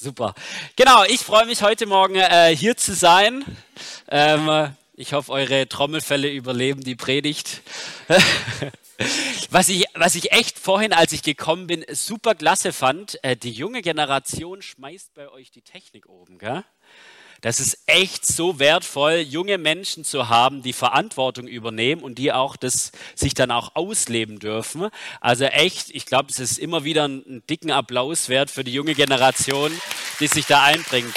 Super. 0.00 0.32
Genau, 0.76 1.02
ich 1.08 1.22
freue 1.22 1.44
mich 1.44 1.60
heute 1.62 1.84
Morgen 1.84 2.14
äh, 2.14 2.54
hier 2.54 2.76
zu 2.76 2.94
sein. 2.94 3.44
Ähm, 4.08 4.72
ich 4.94 5.12
hoffe, 5.12 5.32
eure 5.32 5.68
Trommelfälle 5.68 6.30
überleben 6.30 6.82
die 6.82 6.94
Predigt. 6.94 7.62
was, 9.50 9.68
ich, 9.68 9.86
was 9.94 10.14
ich 10.14 10.30
echt 10.30 10.56
vorhin, 10.56 10.92
als 10.92 11.10
ich 11.10 11.24
gekommen 11.24 11.66
bin, 11.66 11.84
super 11.90 12.36
klasse 12.36 12.72
fand, 12.72 13.18
äh, 13.24 13.36
die 13.36 13.50
junge 13.50 13.82
Generation 13.82 14.62
schmeißt 14.62 15.14
bei 15.14 15.28
euch 15.30 15.50
die 15.50 15.62
Technik 15.62 16.08
oben. 16.08 16.38
Gell? 16.38 16.62
Das 17.40 17.60
ist 17.60 17.78
echt 17.86 18.26
so 18.26 18.58
wertvoll, 18.58 19.18
junge 19.18 19.58
Menschen 19.58 20.02
zu 20.02 20.28
haben, 20.28 20.62
die 20.62 20.72
Verantwortung 20.72 21.46
übernehmen 21.46 22.02
und 22.02 22.18
die 22.18 22.32
auch 22.32 22.56
das 22.56 22.90
sich 23.14 23.32
dann 23.34 23.52
auch 23.52 23.76
ausleben 23.76 24.40
dürfen. 24.40 24.88
Also 25.20 25.44
echt, 25.44 25.90
ich 25.90 26.04
glaube, 26.04 26.30
es 26.30 26.40
ist 26.40 26.58
immer 26.58 26.82
wieder 26.82 27.04
einen 27.04 27.44
dicken 27.48 27.70
Applaus 27.70 28.28
wert 28.28 28.50
für 28.50 28.64
die 28.64 28.72
junge 28.72 28.94
Generation, 28.94 29.70
die 30.18 30.26
sich 30.26 30.46
da 30.46 30.64
einbringt. 30.64 31.14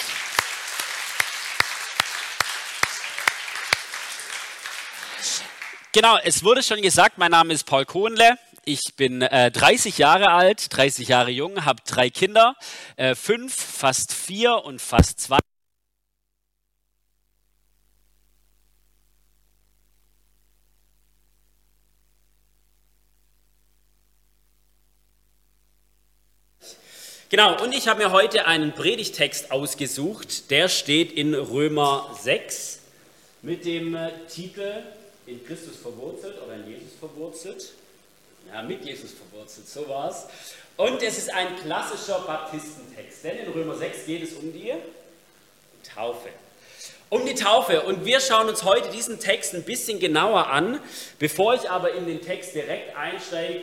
Genau, 5.93 6.17
es 6.23 6.43
wurde 6.43 6.61
schon 6.61 6.81
gesagt, 6.81 7.17
mein 7.17 7.31
Name 7.31 7.53
ist 7.53 7.65
Paul 7.65 7.85
Kohnle. 7.85 8.37
Ich 8.63 8.95
bin 8.95 9.23
äh, 9.23 9.49
30 9.49 9.97
Jahre 9.97 10.29
alt, 10.29 10.67
30 10.69 11.07
Jahre 11.07 11.31
jung, 11.31 11.65
habe 11.65 11.81
drei 11.85 12.11
Kinder, 12.11 12.55
äh, 12.95 13.15
fünf, 13.15 13.53
fast 13.53 14.13
vier 14.13 14.63
und 14.63 14.79
fast 14.79 15.19
zwei. 15.19 15.39
Genau, 27.31 27.63
und 27.63 27.71
ich 27.71 27.87
habe 27.87 28.03
mir 28.03 28.11
heute 28.11 28.45
einen 28.45 28.73
Predigtext 28.73 29.51
ausgesucht, 29.53 30.51
der 30.51 30.67
steht 30.67 31.13
in 31.13 31.33
Römer 31.33 32.13
6 32.21 32.79
mit 33.41 33.63
dem 33.63 33.95
äh, 33.95 34.09
Titel 34.27 34.83
In 35.25 35.41
Christus 35.45 35.77
verwurzelt 35.77 36.35
oder 36.45 36.55
in 36.55 36.67
Jesus 36.67 36.91
verwurzelt. 36.99 37.71
Ja, 38.51 38.61
mit 38.63 38.83
Jesus 38.83 39.11
verwurzelt, 39.13 39.65
so 39.65 39.87
war 39.87 40.09
es. 40.09 40.25
Und 40.75 41.01
es 41.01 41.19
ist 41.19 41.33
ein 41.33 41.55
klassischer 41.55 42.19
Baptistentext, 42.19 43.23
denn 43.23 43.37
in 43.37 43.51
Römer 43.53 43.75
6 43.75 44.07
geht 44.07 44.23
es 44.23 44.33
um 44.33 44.51
die 44.51 44.73
Taufe. 45.95 46.27
Um 47.07 47.25
die 47.25 47.35
Taufe. 47.35 47.83
Und 47.83 48.03
wir 48.03 48.19
schauen 48.19 48.49
uns 48.49 48.65
heute 48.65 48.89
diesen 48.89 49.21
Text 49.21 49.53
ein 49.53 49.63
bisschen 49.63 50.01
genauer 50.01 50.47
an. 50.47 50.81
Bevor 51.17 51.55
ich 51.55 51.69
aber 51.69 51.93
in 51.93 52.07
den 52.07 52.21
Text 52.21 52.55
direkt 52.55 52.97
einsteige, 52.97 53.61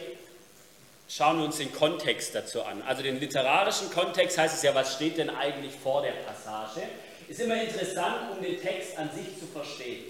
schauen 1.09 1.39
wir 1.39 1.45
uns 1.47 1.59
den 1.59 1.73
Kontext 1.73 2.35
dazu 2.35 2.63
an. 2.63 2.83
Also 2.87 3.03
den 3.03 3.19
literarischen 3.19 3.91
Kontext 3.91 4.39
heißt 4.39 4.57
es 4.57 4.63
ja, 4.63 4.75
was 4.75 4.95
steht 4.95 5.19
denn 5.19 5.31
eigentlich 5.31 5.73
vor 5.83 6.03
der 6.03 6.13
Passage? 6.13 6.83
Ist 7.29 7.41
immer 7.41 7.61
interessant, 7.61 8.31
um 8.37 8.43
den 8.43 8.61
Text 8.61 8.97
an 8.97 9.11
sich 9.11 9.39
zu 9.39 9.47
verstehen. 9.47 10.05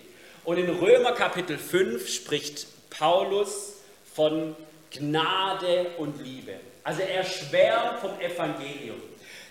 Und 0.45 0.59
in 0.59 0.69
Römer 0.69 1.13
Kapitel 1.13 1.59
5 1.59 2.09
spricht 2.09 2.67
Paulus 2.91 3.75
von 4.15 4.57
Gnade 4.91 5.87
und 5.99 6.23
Liebe. 6.23 6.55
Also 6.85 7.03
er 7.03 7.25
schwärmt 7.25 8.01
vom 8.01 8.19
Evangelium. 8.21 8.97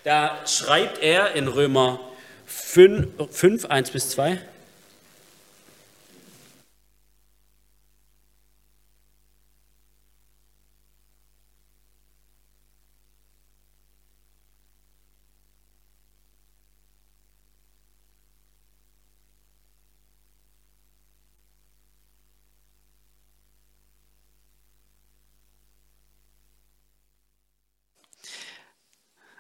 Da 0.04 0.38
schreibt 0.48 1.04
er 1.04 1.34
in 1.34 1.48
Römer 1.48 2.00
5, 2.46 3.08
5 3.30 3.66
1 3.66 3.92
bis 3.92 4.10
2. 4.12 4.40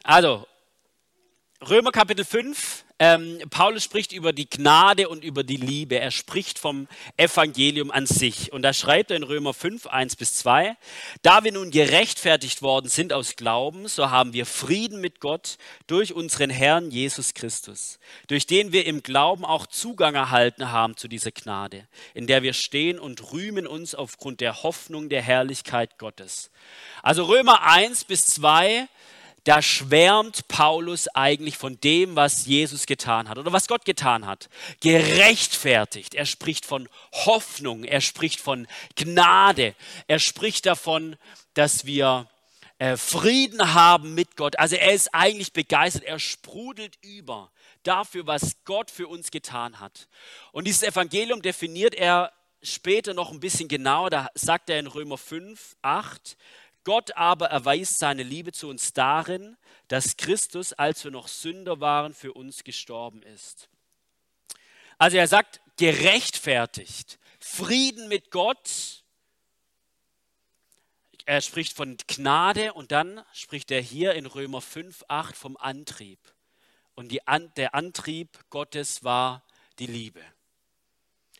Also, 0.09 0.47
Römer 1.68 1.91
Kapitel 1.91 2.23
5, 2.23 2.85
ähm, 2.97 3.41
Paulus 3.50 3.84
spricht 3.84 4.13
über 4.13 4.31
die 4.31 4.50
Gnade 4.50 5.09
und 5.09 5.22
über 5.22 5.44
die 5.44 5.57
Liebe. 5.57 6.00
Er 6.00 6.12
spricht 6.12 6.59
vom 6.59 6.88
Evangelium 7.18 7.91
an 7.91 8.06
sich. 8.06 8.53
Und 8.53 8.62
da 8.62 8.72
schreibt 8.72 9.12
er 9.12 9.18
in 9.18 9.23
Römer 9.23 9.53
5, 9.53 9.85
1 9.85 10.16
bis 10.16 10.35
2, 10.35 10.78
da 11.23 11.44
wir 11.44 11.51
nun 11.51 11.72
gerechtfertigt 11.72 12.62
worden 12.62 12.88
sind 12.88 13.12
aus 13.12 13.35
Glauben, 13.35 13.90
so 13.90 14.09
haben 14.09 14.31
wir 14.31 14.45
Frieden 14.45 15.01
mit 15.01 15.19
Gott 15.19 15.57
durch 15.88 16.13
unseren 16.13 16.51
Herrn 16.51 16.89
Jesus 16.89 17.34
Christus, 17.34 18.00
durch 18.28 18.47
den 18.47 18.72
wir 18.72 18.85
im 18.85 19.03
Glauben 19.03 19.44
auch 19.44 19.68
Zugang 19.68 20.16
erhalten 20.16 20.72
haben 20.72 20.95
zu 20.95 21.09
dieser 21.09 21.31
Gnade, 21.31 21.85
in 22.13 22.28
der 22.28 22.44
wir 22.44 22.53
stehen 22.53 22.97
und 22.97 23.34
rühmen 23.34 23.68
uns 23.68 23.94
aufgrund 23.94 24.39
der 24.39 24.63
Hoffnung 24.63 25.09
der 25.09 25.22
Herrlichkeit 25.22 25.97
Gottes. 25.97 26.50
Also 27.03 27.25
Römer 27.25 27.63
1 27.63 28.06
bis 28.06 28.25
2 28.28 28.88
da 29.47 29.61
schwärmt 29.61 30.49
Paulus 30.49 31.07
eigentlich 31.15 31.57
von 31.57 31.79
dem, 31.79 32.17
was 32.17 32.47
Jesus 32.47 32.85
getan 32.85 33.29
hat 33.29 33.37
oder 33.37 33.53
was 33.53 33.69
Gott 33.69 33.85
getan 33.85 34.25
hat. 34.25 34.49
Gerechtfertigt. 34.81 36.15
Er 36.15 36.25
spricht 36.25 36.65
von 36.65 36.89
Hoffnung, 37.13 37.85
er 37.85 38.01
spricht 38.01 38.41
von 38.41 38.67
Gnade, 38.97 39.73
er 40.07 40.19
spricht 40.19 40.65
davon, 40.65 41.15
dass 41.53 41.85
wir 41.85 42.27
äh, 42.77 42.97
Frieden 42.97 43.73
haben 43.73 44.15
mit 44.15 44.35
Gott. 44.35 44.59
Also 44.59 44.75
er 44.75 44.93
ist 44.93 45.15
eigentlich 45.15 45.53
begeistert, 45.53 46.03
er 46.03 46.19
sprudelt 46.19 46.97
über 47.01 47.49
dafür, 47.83 48.27
was 48.27 48.57
Gott 48.65 48.91
für 48.91 49.07
uns 49.07 49.31
getan 49.31 49.79
hat. 49.79 50.09
Und 50.51 50.67
dieses 50.67 50.83
Evangelium 50.83 51.41
definiert 51.41 51.95
er 51.95 52.33
später 52.61 53.13
noch 53.13 53.31
ein 53.31 53.39
bisschen 53.39 53.69
genauer. 53.69 54.09
Da 54.09 54.27
sagt 54.33 54.69
er 54.69 54.77
in 54.77 54.87
Römer 54.87 55.17
5, 55.17 55.77
8, 55.83 56.35
Gott 56.87 57.17
aber 57.17 57.47
erweist 57.49 57.99
seine 57.99 58.23
Liebe 58.23 58.53
zu 58.53 58.69
uns 58.69 58.93
darin, 58.93 59.57
dass 59.89 60.15
Christus, 60.15 60.71
als 60.71 61.03
wir 61.03 61.11
noch 61.11 61.27
Sünder 61.27 61.81
waren, 61.81 62.13
für 62.13 62.31
uns 62.31 62.63
gestorben 62.63 63.21
ist. 63.23 63.67
Also 64.97 65.17
er 65.17 65.27
sagt, 65.27 65.59
gerechtfertigt, 65.75 67.19
Frieden 67.41 68.07
mit 68.07 68.31
Gott. 68.31 69.03
Er 71.25 71.41
spricht 71.41 71.75
von 71.75 71.97
Gnade 72.07 72.71
und 72.71 72.93
dann 72.93 73.21
spricht 73.33 73.69
er 73.71 73.81
hier 73.81 74.13
in 74.13 74.25
Römer 74.25 74.61
5, 74.61 75.03
8 75.09 75.35
vom 75.35 75.57
Antrieb. 75.57 76.19
Und 76.95 77.11
die, 77.11 77.19
der 77.57 77.75
Antrieb 77.75 78.49
Gottes 78.49 79.03
war 79.03 79.43
die 79.79 79.87
Liebe. 79.87 80.23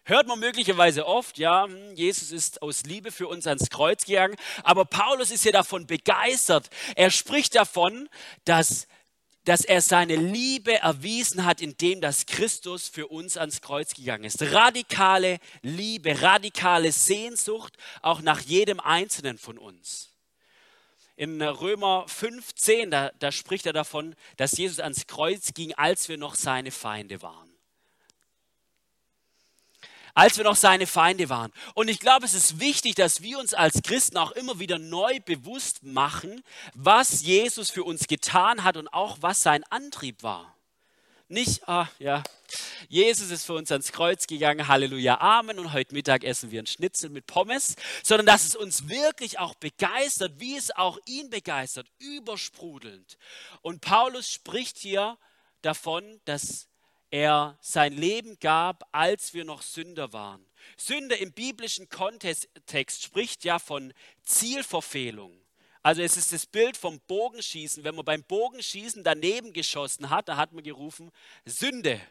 Hört 0.10 0.26
man 0.26 0.40
möglicherweise 0.40 1.06
oft, 1.06 1.38
ja, 1.38 1.66
hm, 1.66 1.94
Jesus 1.94 2.32
ist 2.32 2.62
aus 2.62 2.84
Liebe 2.84 3.12
für 3.12 3.28
uns 3.28 3.46
ans 3.46 3.70
Kreuz 3.70 4.06
gegangen, 4.06 4.38
aber 4.64 4.86
Paulus 4.86 5.32
ist 5.32 5.44
ja 5.44 5.52
davon 5.52 5.86
begeistert. 5.86 6.70
Er 6.96 7.12
spricht 7.12 7.56
davon, 7.56 8.08
dass, 8.46 8.88
dass 9.44 9.66
er 9.66 9.82
seine 9.82 10.16
Liebe 10.16 10.78
erwiesen 10.78 11.44
hat, 11.44 11.62
indem 11.62 12.00
das 12.00 12.26
Christus 12.26 12.88
für 12.88 13.08
uns 13.08 13.36
ans 13.36 13.60
Kreuz 13.60 13.96
gegangen 13.96 14.24
ist. 14.24 14.42
Radikale 14.42 15.40
Liebe, 15.62 16.22
radikale 16.22 16.94
Sehnsucht, 16.94 17.74
auch 18.02 18.22
nach 18.22 18.40
jedem 18.40 18.80
Einzelnen 18.80 19.38
von 19.38 19.58
uns. 19.58 20.12
In 21.18 21.42
Römer 21.42 22.06
15, 22.08 22.92
da, 22.92 23.12
da 23.20 23.34
spricht 23.34 23.66
er 23.66 23.74
davon, 23.74 24.16
dass 24.38 24.54
Jesus 24.54 24.80
ans 24.80 25.06
Kreuz 25.06 25.54
ging, 25.54 25.74
als 25.74 26.08
wir 26.08 26.18
noch 26.18 26.36
seine 26.36 26.72
Feinde 26.72 27.22
waren 27.22 27.57
als 30.18 30.36
wir 30.36 30.46
noch 30.46 30.56
seine 30.56 30.88
Feinde 30.88 31.30
waren. 31.30 31.54
Und 31.76 31.90
ich 31.90 32.00
glaube, 32.00 32.26
es 32.26 32.34
ist 32.34 32.60
wichtig, 32.60 32.96
dass 32.96 33.22
wir 33.22 33.38
uns 33.38 33.54
als 33.54 33.84
Christen 33.84 34.18
auch 34.18 34.32
immer 34.32 34.58
wieder 34.58 34.80
neu 34.80 35.20
bewusst 35.20 35.84
machen, 35.84 36.42
was 36.74 37.22
Jesus 37.22 37.70
für 37.70 37.84
uns 37.84 38.08
getan 38.08 38.64
hat 38.64 38.78
und 38.78 38.88
auch 38.88 39.18
was 39.22 39.44
sein 39.44 39.64
Antrieb 39.66 40.24
war. 40.24 40.56
Nicht, 41.28 41.70
ah 41.70 41.88
ja, 42.00 42.24
Jesus 42.90 43.30
ist 43.30 43.46
für 43.46 43.54
uns 43.54 43.72
ans 43.72 43.92
Kreuz 43.92 44.26
gegangen, 44.26 44.68
Halleluja, 44.68 45.20
Amen, 45.20 45.60
und 45.60 45.74
heute 45.74 45.94
Mittag 45.94 46.24
essen 46.24 46.50
wir 46.50 46.64
ein 46.64 46.68
Schnitzel 46.68 47.12
mit 47.12 47.28
Pommes, 47.28 47.76
sondern 48.02 48.26
dass 48.26 48.44
es 48.44 48.56
uns 48.56 48.90
wirklich 48.90 49.38
auch 49.38 49.54
begeistert, 49.54 50.40
wie 50.40 50.58
es 50.58 50.76
auch 50.76 50.98
ihn 51.06 51.30
begeistert, 51.30 51.86
übersprudelnd. 52.00 53.20
Und 53.62 53.82
Paulus 53.82 54.32
spricht 54.32 54.80
hier 54.80 55.16
davon, 55.62 56.22
dass 56.26 56.70
er 57.10 57.58
sein 57.62 57.94
Leben 57.94 58.38
gab, 58.40 58.88
als 58.92 59.34
wir 59.34 59.46
noch 59.46 59.62
Sünder 59.62 60.14
waren. 60.14 60.46
Sünde 60.76 61.16
im 61.16 61.32
biblischen 61.32 61.90
Kontext 61.90 62.50
spricht 63.04 63.44
ja 63.44 63.60
von 63.60 63.94
Zielverfehlung. 64.24 65.40
Also 65.84 66.02
es 66.02 66.18
ist 66.18 66.34
das 66.34 66.46
Bild 66.46 66.76
vom 66.76 67.00
Bogenschießen. 67.08 67.84
Wenn 67.84 67.96
man 67.96 68.04
beim 68.04 68.24
Bogenschießen 68.24 69.04
daneben 69.04 69.54
geschossen 69.54 70.10
hat, 70.10 70.28
da 70.28 70.36
hat 70.36 70.52
man 70.52 70.64
gerufen, 70.64 71.12
Sünde. 71.46 72.02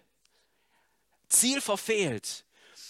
Ziel 1.28 1.60
verfehlt. 1.60 2.44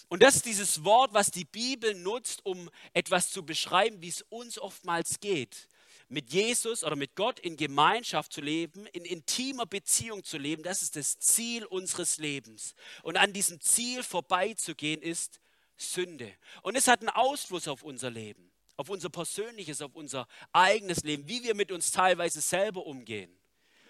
Und 0.08 0.22
das 0.22 0.36
ist 0.36 0.46
dieses 0.46 0.84
Wort, 0.84 1.12
was 1.12 1.30
die 1.30 1.44
Bibel 1.44 1.94
nutzt, 1.94 2.46
um 2.46 2.70
etwas 2.92 3.30
zu 3.30 3.44
beschreiben, 3.44 4.00
wie 4.00 4.08
es 4.08 4.22
uns 4.28 4.58
oftmals 4.58 5.18
geht. 5.20 5.68
Mit 6.08 6.32
Jesus 6.32 6.84
oder 6.84 6.96
mit 6.96 7.16
Gott 7.16 7.40
in 7.40 7.56
Gemeinschaft 7.56 8.32
zu 8.32 8.40
leben, 8.40 8.86
in 8.86 9.04
intimer 9.04 9.66
Beziehung 9.66 10.22
zu 10.22 10.38
leben, 10.38 10.62
das 10.62 10.82
ist 10.82 10.96
das 10.96 11.18
Ziel 11.18 11.64
unseres 11.64 12.18
Lebens. 12.18 12.74
Und 13.02 13.16
an 13.16 13.32
diesem 13.32 13.60
Ziel 13.60 14.02
vorbeizugehen 14.02 15.02
ist 15.02 15.40
Sünde. 15.76 16.32
Und 16.62 16.76
es 16.76 16.88
hat 16.88 17.00
einen 17.00 17.10
Ausfluss 17.10 17.68
auf 17.68 17.82
unser 17.82 18.10
Leben, 18.10 18.50
auf 18.76 18.88
unser 18.88 19.08
persönliches, 19.08 19.82
auf 19.82 19.94
unser 19.94 20.28
eigenes 20.52 21.02
Leben, 21.02 21.28
wie 21.28 21.42
wir 21.42 21.54
mit 21.54 21.72
uns 21.72 21.90
teilweise 21.90 22.40
selber 22.40 22.86
umgehen. 22.86 23.36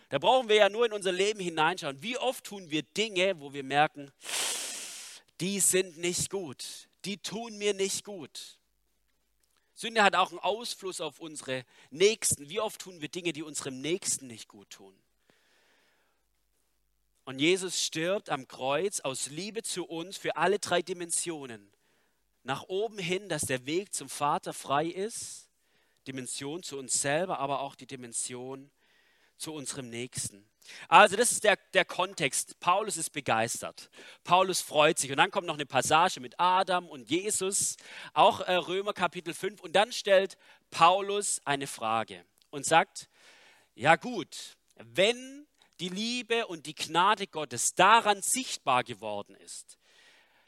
Da 0.09 0.19
brauchen 0.19 0.49
wir 0.49 0.57
ja 0.57 0.69
nur 0.69 0.87
in 0.87 0.93
unser 0.93 1.13
Leben 1.13 1.41
hineinschauen. 1.41 2.03
Wie 2.03 2.17
oft 2.17 2.45
tun 2.45 2.71
wir 2.71 2.83
Dinge, 2.83 3.39
wo 3.41 3.53
wir 3.53 3.65
merken, 3.65 4.11
die 5.41 5.61
sind 5.61 5.99
nicht 5.99 6.31
gut, 6.31 6.89
die 7.05 7.19
tun 7.19 7.59
mir 7.59 7.75
nicht 7.75 8.05
gut. 8.05 8.59
Sünde 9.77 10.03
hat 10.03 10.17
auch 10.17 10.31
einen 10.31 10.41
Ausfluss 10.41 11.03
auf 11.03 11.21
unsere 11.21 11.65
Nächsten. 11.91 12.49
Wie 12.49 12.61
oft 12.61 12.81
tun 12.81 13.03
wir 13.03 13.09
Dinge, 13.09 13.35
die 13.35 13.43
unserem 13.43 13.83
Nächsten 13.83 14.27
nicht 14.27 14.49
gut 14.49 14.71
tun? 14.71 14.97
Und 17.27 17.41
Jesus 17.41 17.83
stirbt 17.83 18.31
am 18.31 18.49
Kreuz 18.49 19.01
aus 19.01 19.27
Liebe 19.29 19.63
zu 19.63 19.85
uns 19.85 20.17
für 20.17 20.37
alle 20.37 20.59
drei 20.59 20.81
Dimensionen. 20.81 21.71
Nach 22.43 22.63
oben 22.69 22.99
hin, 22.99 23.29
dass 23.29 23.43
der 23.43 23.67
Weg 23.67 23.93
zum 23.93 24.09
Vater 24.09 24.55
frei 24.55 24.87
ist, 24.87 25.51
Dimension 26.07 26.63
zu 26.63 26.79
uns 26.79 27.03
selber, 27.03 27.39
aber 27.39 27.61
auch 27.61 27.75
die 27.75 27.87
Dimension 27.87 28.71
zu 29.37 29.53
unserem 29.53 29.89
Nächsten. 29.89 30.49
Also 30.89 31.17
das 31.17 31.33
ist 31.33 31.45
der, 31.45 31.57
der 31.75 31.85
Kontext. 31.85 32.59
Paulus 32.61 32.97
ist 32.97 33.11
begeistert. 33.11 33.91
Paulus 34.25 34.61
freut 34.61 34.99
sich. 34.99 35.11
Und 35.11 35.19
dann 35.19 35.31
kommt 35.31 35.47
noch 35.47 35.55
eine 35.55 35.67
Passage 35.67 36.21
mit 36.21 36.39
Adam 36.39 36.89
und 36.89 37.09
Jesus, 37.11 37.77
auch 38.13 38.41
äh, 38.41 38.55
Römer 38.55 38.93
Kapitel 38.93 39.35
5. 39.35 39.61
Und 39.61 39.75
dann 39.75 39.93
stellt 39.93 40.37
Paulus 40.71 41.41
eine 41.45 41.67
Frage 41.67 42.25
und 42.51 42.67
sagt, 42.67 43.09
ja 43.75 43.97
gut, 43.97 44.57
wenn 44.77 45.47
die 45.81 45.89
Liebe 45.89 46.47
und 46.47 46.67
die 46.67 46.75
Gnade 46.75 47.27
Gottes 47.27 47.75
daran 47.75 48.23
sichtbar 48.23 48.85
geworden 48.85 49.35
ist, 49.37 49.79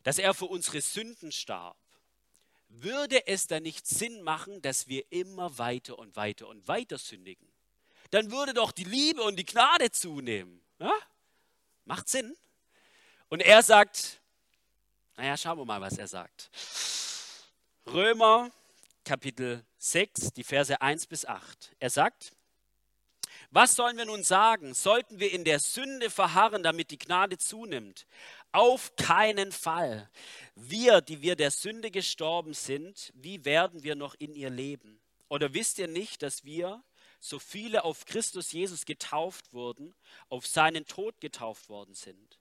dass 0.03 0.19
er 0.19 0.33
für 0.35 0.47
unsere 0.47 0.81
Sünden 0.81 1.33
starb, 1.33 1.77
würde 2.69 3.27
es 3.27 3.47
dann 3.47 3.63
nicht 3.63 3.87
Sinn 3.87 4.23
machen, 4.23 4.63
dass 4.63 4.89
wir 4.89 5.11
immer 5.11 5.59
weiter 5.59 5.99
und 5.99 6.17
weiter 6.17 6.49
und 6.49 6.67
weiter 6.69 6.99
sündigen? 6.99 7.48
Dann 8.11 8.31
würde 8.31 8.55
doch 8.55 8.73
die 8.73 8.85
Liebe 8.85 9.23
und 9.23 9.37
die 9.37 9.45
Gnade 9.45 9.91
zunehmen. 9.91 10.63
Ja? 10.79 10.93
Macht 11.85 12.09
Sinn. 12.09 12.37
Und 13.29 13.41
er 13.41 13.63
sagt, 13.63 14.21
naja, 15.17 15.37
schauen 15.37 15.59
wir 15.59 15.65
mal, 15.65 15.81
was 15.81 15.99
er 15.99 16.07
sagt. 16.07 16.51
Römer 17.87 18.51
Kapitel 19.05 19.65
6, 19.79 20.33
die 20.33 20.45
Verse 20.45 20.81
1 20.81 21.07
bis 21.07 21.25
8. 21.25 21.75
Er 21.79 21.91
sagt, 21.91 22.33
was 23.51 23.75
sollen 23.75 23.97
wir 23.97 24.05
nun 24.05 24.23
sagen? 24.23 24.75
Sollten 24.75 25.19
wir 25.21 25.33
in 25.33 25.45
der 25.45 25.59
Sünde 25.59 26.11
verharren, 26.11 26.63
damit 26.63 26.91
die 26.91 26.99
Gnade 26.99 27.39
zunimmt? 27.39 28.07
Auf 28.53 28.95
keinen 28.97 29.53
Fall. 29.53 30.11
Wir, 30.55 31.01
die 31.01 31.23
wir 31.23 31.37
der 31.37 31.51
Sünde 31.51 31.91
gestorben 31.91 32.53
sind, 32.53 33.11
wie 33.15 33.45
werden 33.45 33.83
wir 33.83 33.95
noch 33.95 34.15
in 34.19 34.35
ihr 34.35 34.51
leben? 34.51 35.01
Oder 35.29 35.55
wisst 35.55 35.79
ihr 35.79 35.89
nicht, 35.89 36.23
dass 36.23 36.45
wir, 36.45 36.83
so 37.21 37.39
viele 37.39 37.85
auf 37.85 38.05
Christus 38.05 38.53
Jesus 38.53 38.85
getauft 38.85 39.53
wurden, 39.53 39.95
auf 40.29 40.47
seinen 40.47 40.87
Tod 40.87 41.21
getauft 41.21 41.69
worden 41.69 41.95
sind. 41.95 42.39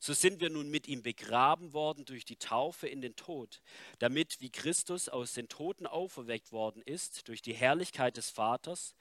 So 0.00 0.12
sind 0.12 0.40
wir 0.40 0.48
nun 0.48 0.70
mit 0.70 0.86
ihm 0.86 1.02
begraben 1.02 1.72
worden 1.72 2.04
durch 2.04 2.24
die 2.24 2.36
Taufe 2.36 2.86
in 2.86 3.00
den 3.00 3.16
Tod, 3.16 3.60
damit 3.98 4.40
wie 4.40 4.50
Christus 4.50 5.08
aus 5.08 5.32
den 5.32 5.48
Toten 5.48 5.86
auferweckt 5.86 6.52
worden 6.52 6.82
ist 6.82 7.26
durch 7.26 7.42
die 7.42 7.54
Herrlichkeit 7.54 8.16
des 8.16 8.30
Vaters, 8.30 8.94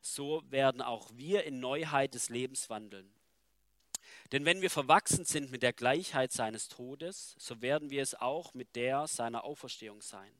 so 0.00 0.42
werden 0.50 0.82
auch 0.82 1.10
wir 1.14 1.44
in 1.44 1.60
Neuheit 1.60 2.14
des 2.14 2.30
Lebens 2.30 2.68
wandeln. 2.68 3.12
Denn 4.32 4.44
wenn 4.44 4.60
wir 4.60 4.70
verwachsen 4.70 5.24
sind 5.24 5.52
mit 5.52 5.62
der 5.62 5.72
Gleichheit 5.72 6.32
seines 6.32 6.68
Todes, 6.68 7.36
so 7.38 7.62
werden 7.62 7.90
wir 7.90 8.02
es 8.02 8.14
auch 8.14 8.54
mit 8.54 8.74
der 8.74 9.06
seiner 9.06 9.44
Auferstehung 9.44 10.02
sein. 10.02 10.32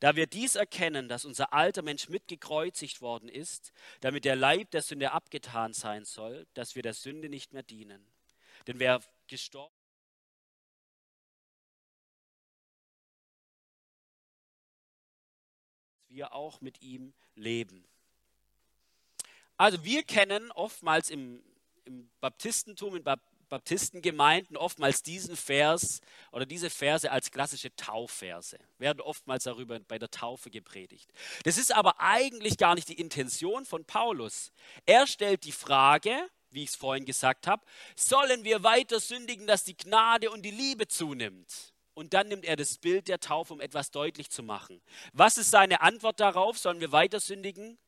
Da 0.00 0.16
wir 0.16 0.26
dies 0.26 0.54
erkennen, 0.54 1.08
dass 1.08 1.24
unser 1.24 1.52
alter 1.52 1.82
Mensch 1.82 2.08
mitgekreuzigt 2.08 3.00
worden 3.00 3.28
ist, 3.28 3.72
damit 4.00 4.24
der 4.24 4.36
Leib 4.36 4.70
der 4.70 4.82
Sünde 4.82 5.12
abgetan 5.12 5.72
sein 5.72 6.04
soll, 6.04 6.46
dass 6.54 6.74
wir 6.74 6.82
der 6.82 6.94
Sünde 6.94 7.28
nicht 7.28 7.52
mehr 7.52 7.62
dienen. 7.62 8.04
Denn 8.66 8.78
wer 8.78 9.02
gestorben 9.26 9.74
wir 16.14 16.32
auch 16.32 16.60
mit 16.60 16.80
ihm 16.80 17.12
leben. 17.34 17.84
Also 19.56 19.84
wir 19.84 20.02
kennen 20.02 20.50
oftmals 20.52 21.10
im, 21.10 21.42
im 21.84 22.10
Baptistentum, 22.20 22.96
in 22.96 23.04
Baptistengemeinden 23.48 24.56
oftmals 24.56 25.02
diesen 25.02 25.36
Vers 25.36 26.00
oder 26.32 26.46
diese 26.46 26.70
Verse 26.70 27.10
als 27.10 27.30
klassische 27.30 27.74
Taufverse, 27.76 28.58
werden 28.78 29.00
oftmals 29.00 29.44
darüber 29.44 29.78
bei 29.80 29.98
der 29.98 30.10
Taufe 30.10 30.50
gepredigt. 30.50 31.12
Das 31.44 31.58
ist 31.58 31.74
aber 31.74 32.00
eigentlich 32.00 32.58
gar 32.58 32.74
nicht 32.74 32.88
die 32.88 33.00
Intention 33.00 33.64
von 33.64 33.84
Paulus. 33.84 34.52
Er 34.86 35.06
stellt 35.06 35.44
die 35.44 35.52
Frage, 35.52 36.28
wie 36.50 36.62
ich 36.62 36.70
es 36.70 36.76
vorhin 36.76 37.04
gesagt 37.04 37.46
habe, 37.46 37.64
sollen 37.96 38.44
wir 38.44 38.62
weiter 38.62 39.00
sündigen, 39.00 39.46
dass 39.46 39.64
die 39.64 39.76
Gnade 39.76 40.30
und 40.30 40.42
die 40.42 40.50
Liebe 40.50 40.86
zunimmt? 40.86 41.72
Und 41.94 42.12
dann 42.12 42.28
nimmt 42.28 42.44
er 42.44 42.56
das 42.56 42.78
Bild 42.78 43.06
der 43.08 43.20
Taufe, 43.20 43.52
um 43.52 43.60
etwas 43.60 43.90
deutlich 43.90 44.28
zu 44.30 44.42
machen. 44.42 44.82
Was 45.12 45.38
ist 45.38 45.50
seine 45.50 45.80
Antwort 45.80 46.18
darauf? 46.18 46.58
Sollen 46.58 46.80
wir 46.80 46.90
weiter 46.90 47.20
sündigen? 47.20 47.78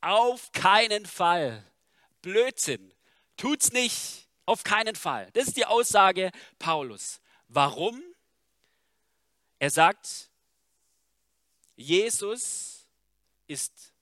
Auf 0.00 0.52
keinen 0.52 1.04
Fall. 1.04 1.64
Blödsinn. 2.22 2.94
Tut's 3.36 3.72
nicht. 3.72 4.21
Auf 4.46 4.64
keinen 4.64 4.96
Fall. 4.96 5.30
Das 5.32 5.48
ist 5.48 5.56
die 5.56 5.66
Aussage 5.66 6.30
Paulus. 6.58 7.20
Warum? 7.48 8.02
Er 9.58 9.70
sagt, 9.70 10.30
Jesus 11.76 12.86
ist 13.46 13.92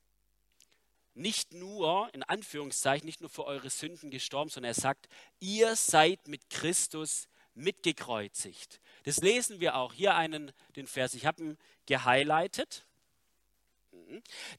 nicht 1.13 1.53
nur, 1.53 2.09
in 2.13 2.23
Anführungszeichen, 2.23 3.05
nicht 3.05 3.21
nur 3.21 3.29
für 3.29 3.45
eure 3.45 3.69
Sünden 3.69 4.09
gestorben, 4.09 4.49
sondern 4.49 4.71
er 4.71 4.81
sagt, 4.81 5.07
ihr 5.39 5.75
seid 5.75 6.27
mit 6.27 6.49
Christus 6.49 7.27
mitgekreuzigt. 7.53 8.79
Das 9.03 9.17
lesen 9.17 9.59
wir 9.59 9.75
auch. 9.75 9.93
Hier 9.93 10.15
einen, 10.15 10.51
den 10.75 10.87
Vers, 10.87 11.13
ich 11.13 11.25
habe 11.25 11.43
ihn 11.43 11.57
gehighlightet. 11.85 12.85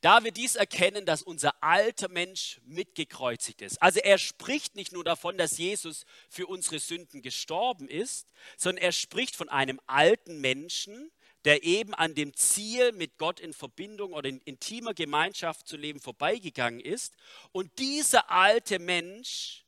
Da 0.01 0.25
wir 0.25 0.33
dies 0.33 0.57
erkennen, 0.57 1.05
dass 1.07 1.23
unser 1.23 1.63
alter 1.63 2.09
Mensch 2.09 2.61
mitgekreuzigt 2.65 3.63
ist. 3.63 3.81
Also 3.83 4.01
er 4.01 4.19
spricht 4.19 4.77
nicht 4.77 4.93
nur 4.93 5.05
davon, 5.05 5.37
dass 5.37 5.59
Jesus 5.59 6.05
für 6.29 6.47
unsere 6.47 6.79
Sünden 6.79 7.23
gestorben 7.23 7.89
ist, 7.89 8.29
sondern 8.57 8.85
er 8.85 8.93
spricht 8.93 9.37
von 9.37 9.49
einem 9.49 9.81
alten 9.87 10.41
Menschen, 10.41 11.11
der 11.45 11.65
eben 11.65 11.95
an 11.95 12.15
dem 12.15 12.35
Ziel, 12.35 12.93
mit 12.93 13.19
Gott 13.19 13.41
in 13.41 13.53
Verbindung 13.53 14.13
oder 14.13 14.29
in 14.29 14.41
intimer 14.41 14.95
Gemeinschaft 14.95 15.67
zu 15.67 15.77
leben, 15.77 16.01
vorbeigegangen 16.01 16.81
ist. 16.81 17.15
Und 17.51 17.79
dieser 17.79 18.31
alte 18.31 18.79
Mensch 18.79 19.65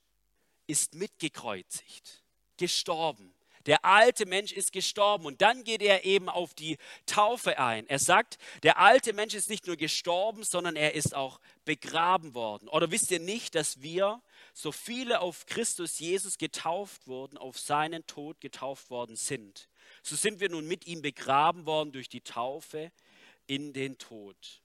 ist 0.67 0.95
mitgekreuzigt, 0.95 2.23
gestorben. 2.57 3.34
Der 3.67 3.85
alte 3.85 4.27
Mensch 4.27 4.53
ist 4.53 4.73
gestorben 4.73 5.25
und 5.27 5.41
dann 5.41 5.65
geht 5.65 5.83
er 5.83 6.05
eben 6.05 6.29
auf 6.29 6.55
die 6.55 6.77
Taufe 7.07 7.59
ein. 7.59 7.87
Er 7.89 7.99
sagt, 7.99 8.39
der 8.63 8.79
alte 8.79 9.13
Mensch 9.13 9.35
ist 9.35 9.49
nicht 9.49 9.67
nur 9.67 9.77
gestorben, 9.77 10.45
sondern 10.45 10.77
er 10.77 10.95
ist 10.95 11.15
auch 11.15 11.41
begraben 11.65 12.35
worden. 12.35 12.69
Oder 12.69 12.91
wisst 12.91 13.11
ihr 13.11 13.21
nicht, 13.21 13.55
dass 13.55 13.81
wir, 13.81 14.23
so 14.53 14.71
viele 14.71 15.21
auf 15.21 15.47
Christus 15.47 15.99
Jesus 15.99 16.39
getauft 16.39 17.07
wurden, 17.07 17.39
auf 17.39 17.59
seinen 17.59 18.07
Tod 18.07 18.41
getauft 18.41 18.91
worden 18.91 19.17
sind? 19.17 19.69
So 20.03 20.17
sind 20.17 20.41
wir 20.41 20.51
nun 20.51 20.67
mit 20.67 20.87
ihm 20.87 21.03
begraben 21.03 21.67
worden 21.67 21.93
durch 21.93 22.09
die 22.09 22.21
Taufe 22.21 22.93
in 23.47 23.73
den 23.73 23.99
Tod. 23.99 24.63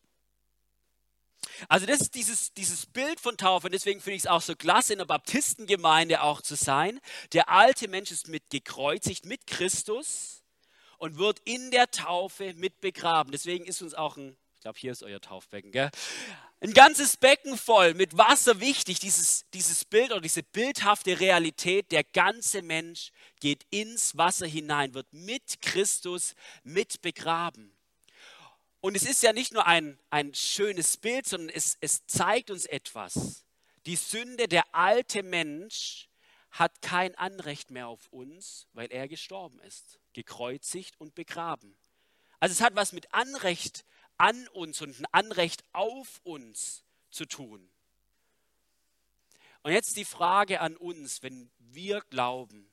Also 1.68 1.86
das 1.86 2.02
ist 2.02 2.16
dieses, 2.16 2.54
dieses 2.54 2.86
Bild 2.86 3.20
von 3.20 3.38
Taufe 3.38 3.68
und 3.68 3.74
deswegen 3.74 4.02
finde 4.02 4.16
ich 4.16 4.24
es 4.24 4.28
auch 4.28 4.42
so 4.42 4.56
klasse, 4.56 4.94
in 4.94 5.00
der 5.00 5.06
Baptistengemeinde 5.06 6.22
auch 6.22 6.42
zu 6.42 6.56
sein. 6.56 7.00
Der 7.34 7.50
alte 7.50 7.88
Mensch 7.88 8.12
ist 8.12 8.28
mit 8.28 8.50
gekreuzigt, 8.50 9.26
mit 9.26 9.48
Christus 9.48 10.44
und 10.98 11.18
wird 11.18 11.40
in 11.46 11.72
der 11.72 11.92
Taufe 11.92 12.54
mit 12.56 12.82
begraben. 12.82 13.32
Deswegen 13.32 13.66
ist 13.66 13.82
uns 13.82 13.94
auch 13.94 14.18
ein, 14.18 14.38
ich 14.56 14.62
glaube, 14.62 14.80
hier 14.80 14.92
ist 14.92 15.04
euer 15.04 15.22
Taufbecken, 15.22 15.72
gell? 15.72 15.90
ein 16.62 16.74
ganzes 16.74 17.16
Becken 17.16 17.58
voll 17.58 17.94
mit 17.94 18.18
Wasser 18.18 18.60
wichtig, 18.60 19.00
dieses, 19.00 19.46
dieses 19.54 19.86
Bild 19.86 20.12
oder 20.12 20.22
diese 20.22 20.44
bildhafte 20.44 21.20
Realität, 21.20 21.92
der 21.92 22.04
ganze 22.04 22.62
Mensch 22.62 23.12
geht 23.40 23.66
ins 23.70 24.18
Wasser 24.18 24.46
hinein, 24.46 24.94
wird 24.94 25.12
mit 25.14 25.62
Christus 25.62 26.36
mit 26.64 27.02
begraben. 27.02 27.72
Und 28.82 28.96
es 28.96 29.04
ist 29.04 29.24
ja 29.24 29.34
nicht 29.34 29.54
nur 29.54 29.68
ein, 29.68 30.00
ein 30.10 30.34
schönes 30.34 30.98
Bild, 30.98 31.28
sondern 31.28 31.50
es, 31.50 31.78
es 31.82 32.06
zeigt 32.06 32.50
uns 32.50 32.66
etwas. 32.66 33.46
Die 33.86 33.96
Sünde, 33.96 34.48
der 34.48 34.64
alte 34.74 35.24
Mensch, 35.24 36.10
hat 36.52 36.82
kein 36.82 37.14
Anrecht 37.16 37.72
mehr 37.72 37.88
auf 37.88 38.08
uns, 38.08 38.68
weil 38.74 38.92
er 38.92 39.08
gestorben 39.08 39.60
ist, 39.62 40.00
gekreuzigt 40.14 41.00
und 41.00 41.14
begraben. 41.14 41.78
Also 42.40 42.54
es 42.54 42.62
hat 42.62 42.76
was 42.76 42.92
mit 42.92 43.14
Anrecht 43.14 43.86
an 44.18 44.48
uns 44.50 44.82
und 44.82 45.00
ein 45.00 45.06
Anrecht 45.12 45.64
auf 45.74 46.20
uns 46.24 46.84
zu 47.12 47.26
tun. 47.26 47.70
Und 49.62 49.74
jetzt 49.74 49.98
die 49.98 50.06
Frage 50.06 50.62
an 50.62 50.78
uns, 50.78 51.22
wenn 51.22 51.52
wir 51.60 52.02
glauben, 52.10 52.72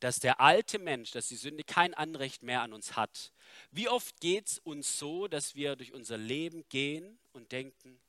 dass 0.00 0.20
der 0.20 0.40
alte 0.40 0.78
Mensch, 0.78 1.10
dass 1.10 1.28
die 1.28 1.36
Sünde 1.36 1.64
kein 1.64 1.92
Anrecht 1.92 2.42
mehr 2.42 2.62
an 2.62 2.72
uns 2.72 2.94
hat. 2.94 3.32
Wie 3.70 3.88
oft 3.88 4.20
geht 4.20 4.48
es 4.48 4.58
uns 4.58 4.98
so, 4.98 5.28
dass 5.28 5.54
wir 5.54 5.76
durch 5.76 5.92
unser 5.92 6.16
Leben 6.16 6.68
gehen 6.68 7.18
und 7.32 7.52
denken, 7.52 8.00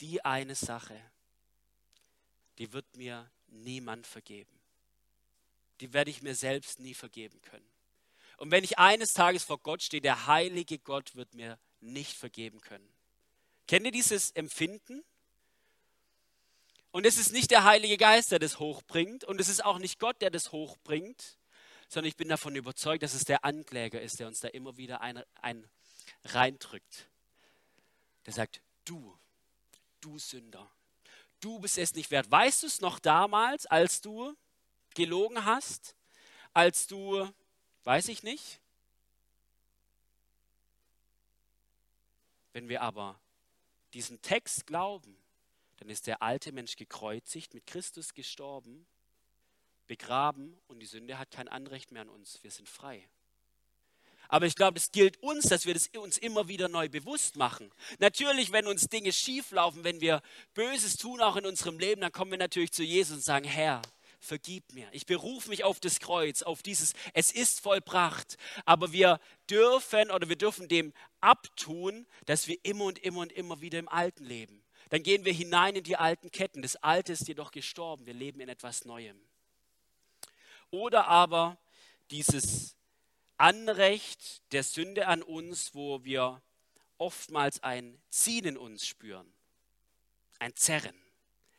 die 0.00 0.24
eine 0.24 0.54
Sache, 0.54 1.00
die 2.58 2.72
wird 2.72 2.96
mir 2.96 3.30
niemand 3.48 4.06
vergeben. 4.06 4.52
Die 5.80 5.92
werde 5.92 6.10
ich 6.10 6.22
mir 6.22 6.34
selbst 6.34 6.80
nie 6.80 6.94
vergeben 6.94 7.40
können. 7.42 7.68
Und 8.38 8.50
wenn 8.50 8.64
ich 8.64 8.78
eines 8.78 9.14
Tages 9.14 9.44
vor 9.44 9.58
Gott 9.58 9.82
stehe, 9.82 10.00
der 10.00 10.26
heilige 10.26 10.78
Gott 10.78 11.14
wird 11.14 11.34
mir 11.34 11.58
nicht 11.80 12.16
vergeben 12.16 12.60
können. 12.60 12.88
Kennt 13.66 13.86
ihr 13.86 13.92
dieses 13.92 14.30
Empfinden? 14.32 15.02
Und 16.90 17.04
es 17.04 17.18
ist 17.18 17.32
nicht 17.32 17.50
der 17.50 17.64
Heilige 17.64 17.96
Geist, 17.96 18.32
der 18.32 18.38
das 18.38 18.58
hochbringt. 18.58 19.24
Und 19.24 19.40
es 19.40 19.48
ist 19.48 19.64
auch 19.64 19.78
nicht 19.78 19.98
Gott, 19.98 20.20
der 20.22 20.30
das 20.30 20.52
hochbringt. 20.52 21.36
Sondern 21.88 22.08
ich 22.08 22.16
bin 22.16 22.28
davon 22.28 22.56
überzeugt, 22.56 23.02
dass 23.02 23.14
es 23.14 23.24
der 23.24 23.44
Ankläger 23.44 24.00
ist, 24.00 24.18
der 24.18 24.26
uns 24.26 24.40
da 24.40 24.48
immer 24.48 24.76
wieder 24.76 25.00
ein, 25.00 25.22
ein 25.40 25.68
reindrückt. 26.24 27.08
Der 28.24 28.32
sagt, 28.32 28.60
du, 28.84 29.16
du 30.00 30.18
Sünder, 30.18 30.70
du 31.40 31.58
bist 31.60 31.78
es 31.78 31.94
nicht 31.94 32.10
wert. 32.10 32.30
Weißt 32.30 32.62
du 32.62 32.66
es 32.66 32.80
noch 32.80 32.98
damals, 32.98 33.66
als 33.66 34.00
du 34.00 34.36
gelogen 34.94 35.44
hast? 35.44 35.94
Als 36.52 36.86
du, 36.86 37.28
weiß 37.84 38.08
ich 38.08 38.22
nicht. 38.22 38.60
Wenn 42.52 42.68
wir 42.68 42.82
aber 42.82 43.20
diesen 43.92 44.20
Text 44.22 44.66
glauben, 44.66 45.16
dann 45.76 45.90
ist 45.90 46.06
der 46.06 46.22
alte 46.22 46.52
Mensch 46.52 46.76
gekreuzigt, 46.76 47.52
mit 47.52 47.66
Christus 47.66 48.14
gestorben, 48.14 48.86
begraben 49.86 50.56
und 50.68 50.80
die 50.80 50.86
Sünde 50.86 51.18
hat 51.18 51.30
kein 51.30 51.48
Anrecht 51.48 51.92
mehr 51.92 52.02
an 52.02 52.08
uns. 52.08 52.42
Wir 52.42 52.50
sind 52.50 52.68
frei. 52.68 53.08
Aber 54.28 54.46
ich 54.46 54.56
glaube, 54.56 54.78
es 54.78 54.90
gilt 54.90 55.22
uns, 55.22 55.44
dass 55.48 55.66
wir 55.66 55.74
das 55.74 55.88
uns 55.88 56.18
immer 56.18 56.48
wieder 56.48 56.68
neu 56.68 56.88
bewusst 56.88 57.36
machen. 57.36 57.70
Natürlich, 57.98 58.50
wenn 58.50 58.66
uns 58.66 58.88
Dinge 58.88 59.12
schieflaufen, 59.12 59.84
wenn 59.84 60.00
wir 60.00 60.20
Böses 60.54 60.96
tun, 60.96 61.20
auch 61.20 61.36
in 61.36 61.46
unserem 61.46 61.78
Leben, 61.78 62.00
dann 62.00 62.10
kommen 62.10 62.32
wir 62.32 62.38
natürlich 62.38 62.72
zu 62.72 62.82
Jesus 62.82 63.16
und 63.16 63.22
sagen, 63.22 63.44
Herr, 63.44 63.82
vergib 64.18 64.72
mir. 64.72 64.88
Ich 64.90 65.06
berufe 65.06 65.48
mich 65.48 65.62
auf 65.62 65.78
das 65.78 66.00
Kreuz, 66.00 66.42
auf 66.42 66.62
dieses, 66.62 66.94
es 67.14 67.30
ist 67.30 67.60
vollbracht. 67.60 68.36
Aber 68.64 68.90
wir 68.90 69.20
dürfen 69.48 70.10
oder 70.10 70.28
wir 70.28 70.36
dürfen 70.36 70.66
dem 70.66 70.92
abtun, 71.20 72.06
dass 72.24 72.48
wir 72.48 72.58
immer 72.64 72.86
und 72.86 72.98
immer 72.98 73.20
und 73.20 73.32
immer 73.32 73.60
wieder 73.60 73.78
im 73.78 73.88
Alten 73.88 74.24
leben 74.24 74.66
dann 74.90 75.02
gehen 75.02 75.24
wir 75.24 75.32
hinein 75.32 75.76
in 75.76 75.84
die 75.84 75.96
alten 75.96 76.30
Ketten. 76.30 76.62
Das 76.62 76.76
Alte 76.76 77.12
ist 77.12 77.26
jedoch 77.26 77.50
gestorben. 77.50 78.06
Wir 78.06 78.14
leben 78.14 78.40
in 78.40 78.48
etwas 78.48 78.84
Neuem. 78.84 79.20
Oder 80.76 81.06
aber 81.06 81.56
dieses 82.10 82.76
Anrecht 83.38 84.42
der 84.52 84.62
Sünde 84.62 85.06
an 85.06 85.22
uns, 85.22 85.74
wo 85.74 86.04
wir 86.04 86.42
oftmals 86.98 87.62
ein 87.62 87.98
Ziehen 88.10 88.44
in 88.44 88.56
uns 88.58 88.86
spüren, 88.86 89.32
ein 90.38 90.54
Zerren. 90.54 90.94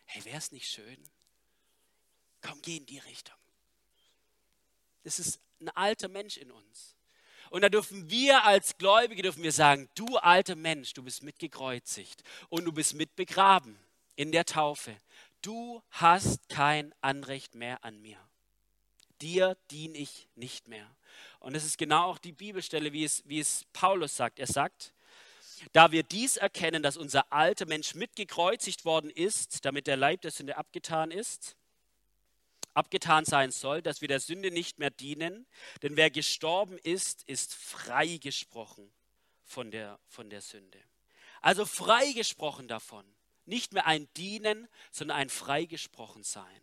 Hey, 0.05 0.23
wäre 0.23 0.37
es 0.37 0.51
nicht 0.51 0.69
schön? 0.69 1.03
Komm, 2.41 2.61
geh 2.61 2.77
in 2.77 2.85
die 2.85 2.99
Richtung. 2.99 3.35
Das 5.01 5.17
ist 5.17 5.39
ein 5.61 5.69
alter 5.69 6.09
Mensch 6.09 6.37
in 6.37 6.51
uns. 6.51 6.95
Und 7.49 7.63
da 7.63 7.69
dürfen 7.69 8.11
wir 8.11 8.43
als 8.43 8.77
Gläubige 8.77 9.23
dürfen 9.23 9.41
wir 9.41 9.51
sagen, 9.51 9.89
du 9.95 10.17
alter 10.17 10.55
Mensch, 10.55 10.93
du 10.93 11.01
bist 11.01 11.23
mitgekreuzigt 11.23 12.21
und 12.49 12.65
du 12.65 12.71
bist 12.71 12.93
mitbegraben 12.93 13.79
in 14.15 14.31
der 14.31 14.45
Taufe. 14.45 14.95
Du 15.41 15.81
hast 15.89 16.49
kein 16.49 16.93
Anrecht 17.01 17.55
mehr 17.55 17.83
an 17.83 17.99
mir. 17.99 18.26
Dir 19.21 19.57
diene 19.71 19.97
ich 19.97 20.27
nicht 20.35 20.67
mehr. 20.67 20.89
Und 21.39 21.55
es 21.55 21.65
ist 21.65 21.77
genau 21.77 22.05
auch 22.05 22.17
die 22.17 22.31
Bibelstelle, 22.31 22.93
wie 22.93 23.03
es, 23.03 23.23
wie 23.25 23.39
es 23.39 23.65
Paulus 23.73 24.15
sagt. 24.15 24.39
Er 24.39 24.47
sagt, 24.47 24.93
da 25.73 25.91
wir 25.91 26.03
dies 26.03 26.37
erkennen, 26.37 26.83
dass 26.83 26.97
unser 26.97 27.31
alter 27.31 27.65
Mensch 27.65 27.95
mitgekreuzigt 27.95 28.85
worden 28.85 29.09
ist, 29.09 29.65
damit 29.65 29.87
der 29.87 29.97
Leib 29.97 30.21
der 30.21 30.31
Sünde 30.31 30.57
abgetan 30.57 31.11
ist, 31.11 31.55
abgetan 32.73 33.25
sein 33.25 33.51
soll, 33.51 33.81
dass 33.81 34.01
wir 34.01 34.07
der 34.07 34.19
Sünde 34.19 34.51
nicht 34.51 34.77
mehr 34.77 34.91
dienen. 34.91 35.47
Denn 35.81 35.95
wer 35.95 36.11
gestorben 36.11 36.77
ist, 36.77 37.23
ist 37.23 37.55
freigesprochen 37.55 38.91
von 39.43 39.71
der, 39.71 39.99
von 40.07 40.29
der 40.29 40.41
Sünde. 40.41 40.79
Also 41.41 41.65
freigesprochen 41.65 42.67
davon. 42.67 43.05
Nicht 43.45 43.73
mehr 43.73 43.87
ein 43.87 44.07
Dienen, 44.15 44.67
sondern 44.91 45.17
ein 45.17 45.29
freigesprochen 45.29 46.23
sein. 46.23 46.61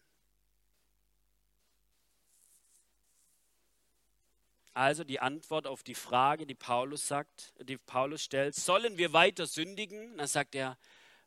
Also 4.74 5.04
die 5.04 5.20
Antwort 5.20 5.68
auf 5.68 5.84
die 5.84 5.94
Frage, 5.94 6.46
die 6.46 6.56
Paulus 6.56 7.06
sagt, 7.06 7.52
die 7.62 7.76
Paulus 7.78 8.24
stellt, 8.24 8.56
sollen 8.56 8.98
wir 8.98 9.12
weiter 9.12 9.46
sündigen? 9.46 10.18
Dann 10.18 10.26
sagt 10.26 10.56
er, 10.56 10.76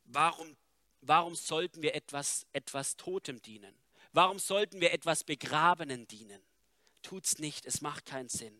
warum, 0.03 0.57
warum 0.99 1.33
sollten 1.33 1.81
wir 1.81 1.95
etwas, 1.95 2.45
etwas 2.51 2.97
Totem 2.97 3.41
dienen? 3.41 3.73
Warum 4.11 4.37
sollten 4.37 4.81
wir 4.81 4.91
etwas 4.91 5.23
Begrabenen 5.23 6.07
dienen? 6.07 6.41
Tut's 7.03 7.39
nicht, 7.39 7.65
es 7.65 7.79
macht 7.79 8.05
keinen 8.05 8.27
Sinn. 8.27 8.53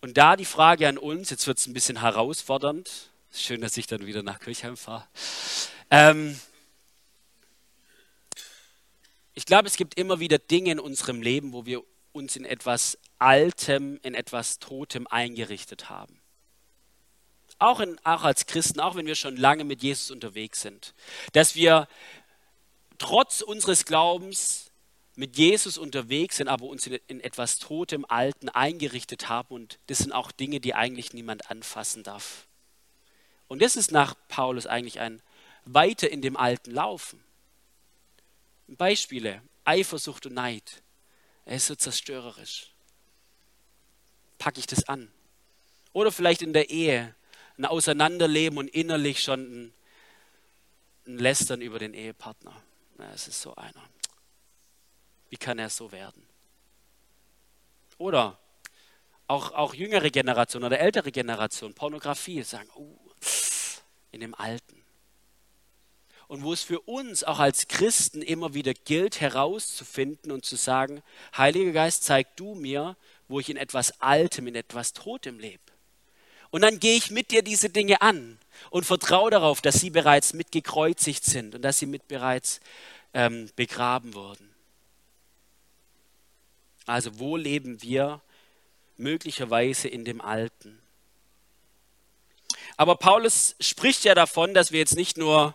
Und 0.00 0.16
da 0.16 0.36
die 0.36 0.44
Frage 0.44 0.86
an 0.86 0.98
uns, 0.98 1.30
jetzt 1.30 1.48
wird 1.48 1.58
es 1.58 1.66
ein 1.66 1.72
bisschen 1.72 2.00
herausfordernd. 2.00 3.10
Schön, 3.32 3.60
dass 3.60 3.76
ich 3.76 3.88
dann 3.88 4.06
wieder 4.06 4.22
nach 4.22 4.38
Kirchheim 4.38 4.76
fahre. 4.76 5.08
Ähm, 5.90 6.38
ich 9.36 9.46
glaube, 9.46 9.68
es 9.68 9.76
gibt 9.76 9.96
immer 9.98 10.18
wieder 10.18 10.38
Dinge 10.38 10.72
in 10.72 10.80
unserem 10.80 11.22
Leben, 11.22 11.52
wo 11.52 11.64
wir 11.64 11.84
uns 12.12 12.34
in 12.34 12.44
etwas 12.44 12.98
Altem, 13.20 14.00
in 14.02 14.14
etwas 14.14 14.58
Totem 14.58 15.06
eingerichtet 15.06 15.88
haben 15.88 16.20
auch, 17.58 17.80
in, 17.80 17.98
auch 18.04 18.24
als 18.24 18.46
Christen, 18.46 18.80
auch 18.80 18.94
wenn 18.96 19.06
wir 19.06 19.14
schon 19.14 19.36
lange 19.36 19.64
mit 19.64 19.82
Jesus 19.82 20.10
unterwegs 20.10 20.60
sind, 20.62 20.94
dass 21.32 21.54
wir 21.54 21.88
trotz 22.98 23.40
unseres 23.40 23.84
Glaubens 23.84 24.70
mit 25.14 25.38
Jesus 25.38 25.78
unterwegs 25.78 26.36
sind, 26.36 26.48
aber 26.48 26.66
uns 26.66 26.86
in, 26.86 26.98
in 27.08 27.20
etwas 27.20 27.58
Totem, 27.58 28.04
Alten 28.06 28.50
eingerichtet 28.50 29.28
haben. 29.28 29.54
Und 29.54 29.78
das 29.86 29.98
sind 29.98 30.12
auch 30.12 30.30
Dinge, 30.30 30.60
die 30.60 30.74
eigentlich 30.74 31.14
niemand 31.14 31.50
anfassen 31.50 32.02
darf. 32.02 32.46
Und 33.48 33.62
das 33.62 33.76
ist 33.76 33.92
nach 33.92 34.14
Paulus 34.28 34.66
eigentlich 34.66 35.00
ein 35.00 35.22
Weiter 35.64 36.10
in 36.10 36.20
dem 36.20 36.36
Alten 36.36 36.70
laufen. 36.70 37.22
Beispiele, 38.68 39.42
Eifersucht 39.64 40.26
und 40.26 40.34
Neid. 40.34 40.82
Er 41.44 41.56
ist 41.56 41.66
so 41.66 41.74
zerstörerisch. 41.74 42.72
Packe 44.38 44.58
ich 44.58 44.66
das 44.66 44.88
an? 44.88 45.10
Oder 45.92 46.12
vielleicht 46.12 46.42
in 46.42 46.52
der 46.52 46.68
Ehe 46.70 47.14
ein 47.56 47.64
Auseinanderleben 47.64 48.58
und 48.58 48.68
innerlich 48.68 49.22
schon 49.22 49.40
ein, 49.40 49.74
ein 51.06 51.18
Lästern 51.18 51.60
über 51.60 51.78
den 51.78 51.94
Ehepartner. 51.94 52.62
Es 53.14 53.28
ist 53.28 53.40
so 53.40 53.54
einer. 53.54 53.82
Wie 55.30 55.36
kann 55.36 55.58
er 55.58 55.70
so 55.70 55.92
werden? 55.92 56.26
Oder 57.98 58.38
auch, 59.26 59.52
auch 59.52 59.74
jüngere 59.74 60.10
Generation 60.10 60.64
oder 60.64 60.78
ältere 60.78 61.10
Generation, 61.10 61.74
Pornografie, 61.74 62.42
sagen, 62.42 62.68
oh, 62.74 62.98
in 64.12 64.20
dem 64.20 64.34
Alten. 64.34 64.85
Und 66.28 66.42
wo 66.42 66.52
es 66.52 66.62
für 66.62 66.80
uns 66.80 67.22
auch 67.22 67.38
als 67.38 67.68
Christen 67.68 68.20
immer 68.20 68.54
wieder 68.54 68.74
gilt, 68.74 69.20
herauszufinden 69.20 70.32
und 70.32 70.44
zu 70.44 70.56
sagen, 70.56 71.02
Heiliger 71.36 71.72
Geist, 71.72 72.02
zeig 72.02 72.36
du 72.36 72.54
mir, 72.54 72.96
wo 73.28 73.38
ich 73.38 73.48
in 73.48 73.56
etwas 73.56 74.00
Altem, 74.00 74.46
in 74.48 74.56
etwas 74.56 74.92
Totem 74.92 75.38
lebe. 75.38 75.60
Und 76.50 76.62
dann 76.62 76.80
gehe 76.80 76.96
ich 76.96 77.10
mit 77.10 77.30
dir 77.30 77.42
diese 77.42 77.70
Dinge 77.70 78.00
an 78.02 78.38
und 78.70 78.86
vertraue 78.86 79.30
darauf, 79.30 79.60
dass 79.60 79.80
sie 79.80 79.90
bereits 79.90 80.32
mitgekreuzigt 80.32 81.24
sind 81.24 81.54
und 81.54 81.62
dass 81.62 81.78
sie 81.78 81.86
mit 81.86 82.08
bereits 82.08 82.60
ähm, 83.14 83.50
begraben 83.56 84.14
wurden. 84.14 84.54
Also 86.86 87.18
wo 87.18 87.36
leben 87.36 87.82
wir 87.82 88.20
möglicherweise 88.96 89.88
in 89.88 90.04
dem 90.04 90.20
Alten? 90.20 90.80
Aber 92.76 92.96
Paulus 92.96 93.56
spricht 93.58 94.04
ja 94.04 94.14
davon, 94.14 94.54
dass 94.54 94.70
wir 94.70 94.78
jetzt 94.78 94.96
nicht 94.96 95.16
nur 95.16 95.54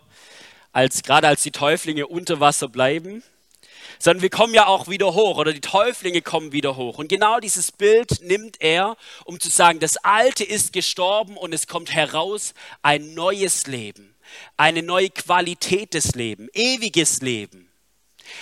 als 0.71 1.03
gerade 1.03 1.27
als 1.27 1.43
die 1.43 1.51
Täuflinge 1.51 2.07
unter 2.07 2.39
Wasser 2.39 2.67
bleiben, 2.67 3.23
sondern 3.99 4.21
wir 4.21 4.29
kommen 4.29 4.53
ja 4.53 4.67
auch 4.67 4.87
wieder 4.87 5.13
hoch 5.13 5.37
oder 5.37 5.53
die 5.53 5.61
Täuflinge 5.61 6.21
kommen 6.21 6.51
wieder 6.51 6.75
hoch. 6.75 6.97
Und 6.97 7.07
genau 7.07 7.39
dieses 7.39 7.71
Bild 7.71 8.21
nimmt 8.21 8.57
er, 8.59 8.97
um 9.25 9.39
zu 9.39 9.49
sagen, 9.49 9.79
das 9.79 9.97
Alte 9.97 10.43
ist 10.43 10.73
gestorben 10.73 11.37
und 11.37 11.53
es 11.53 11.67
kommt 11.67 11.93
heraus 11.93 12.53
ein 12.81 13.13
neues 13.13 13.67
Leben, 13.67 14.15
eine 14.57 14.81
neue 14.81 15.09
Qualität 15.09 15.93
des 15.93 16.15
Lebens, 16.15 16.49
ewiges 16.53 17.21
Leben. 17.21 17.71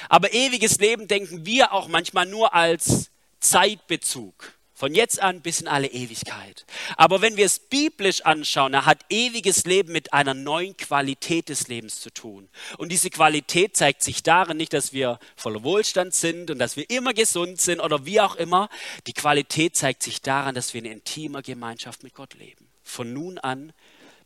Aber 0.08 0.34
ewiges 0.34 0.80
Leben 0.80 1.08
denken 1.08 1.46
wir 1.46 1.74
auch 1.74 1.88
manchmal 1.88 2.26
nur 2.26 2.54
als 2.54 3.10
Zeitbezug 3.40 4.59
Von 4.80 4.96
jetzt 4.96 5.22
an 5.22 5.42
bis 5.42 5.60
in 5.60 5.68
alle 5.68 5.88
Ewigkeit. 5.88 6.66
Aber 6.96 7.20
wenn 7.20 7.36
wir 7.36 7.46
es 7.46 7.60
biblisch 7.60 8.22
anschauen, 8.22 8.72
dann 8.72 8.86
hat 8.86 9.04
ewiges 9.10 9.66
Leben 9.66 9.92
mit 9.92 10.14
einer 10.14 10.34
neuen 10.34 10.78
Qualität 10.78 11.50
des 11.50 11.68
Lebens 11.68 12.00
zu 12.00 12.10
tun. 12.12 12.48
Und 12.78 12.90
diese 12.90 13.10
Qualität 13.10 13.76
zeigt 13.76 14.02
sich 14.02 14.24
darin 14.24 14.56
nicht, 14.56 14.72
dass 14.72 14.94
wir 14.94 15.20
voller 15.36 15.64
Wohlstand 15.66 16.14
sind 16.14 16.50
und 16.50 16.60
dass 16.60 16.78
wir 16.78 16.90
immer 16.90 17.14
gesund 17.14 17.60
sind 17.60 17.82
oder 17.82 18.06
wie 18.06 18.22
auch 18.22 18.38
immer. 18.38 18.70
Die 19.06 19.12
Qualität 19.12 19.76
zeigt 19.76 20.02
sich 20.02 20.22
daran, 20.22 20.56
dass 20.56 20.74
wir 20.74 20.80
in 20.80 20.90
intimer 20.90 21.42
Gemeinschaft 21.42 22.04
mit 22.04 22.14
Gott 22.14 22.36
leben. 22.36 22.66
Von 22.82 23.12
nun 23.12 23.38
an 23.38 23.74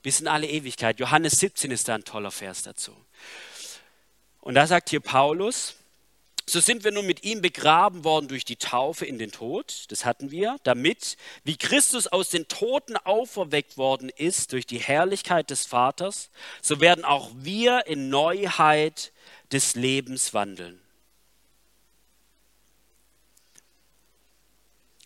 bis 0.03 0.21
in 0.21 0.27
alle 0.27 0.45
Ewigkeit. 0.45 0.99
Johannes 0.99 1.39
17 1.39 1.71
ist 1.71 1.87
da 1.87 1.95
ein 1.95 2.03
toller 2.03 2.29
Vers 2.29 2.61
dazu. 2.61 2.95
Und 4.39 4.53
da 4.53 4.67
sagt 4.67 4.91
hier 4.91 4.99
Paulus, 4.99 5.77
so 6.45 6.59
sind 6.59 6.83
wir 6.83 6.91
nun 6.91 7.05
mit 7.05 7.23
ihm 7.23 7.41
begraben 7.41 8.03
worden 8.03 8.27
durch 8.27 8.43
die 8.43 8.57
Taufe 8.57 9.05
in 9.05 9.17
den 9.17 9.31
Tod, 9.31 9.85
das 9.89 10.05
hatten 10.05 10.29
wir, 10.31 10.57
damit, 10.63 11.17
wie 11.43 11.57
Christus 11.57 12.07
aus 12.07 12.29
den 12.29 12.47
Toten 12.47 12.97
auferweckt 12.97 13.77
worden 13.77 14.09
ist 14.09 14.51
durch 14.51 14.65
die 14.65 14.79
Herrlichkeit 14.79 15.49
des 15.49 15.65
Vaters, 15.65 16.29
so 16.61 16.81
werden 16.81 17.05
auch 17.05 17.31
wir 17.35 17.87
in 17.87 18.09
Neuheit 18.09 19.13
des 19.51 19.75
Lebens 19.75 20.33
wandeln. 20.33 20.81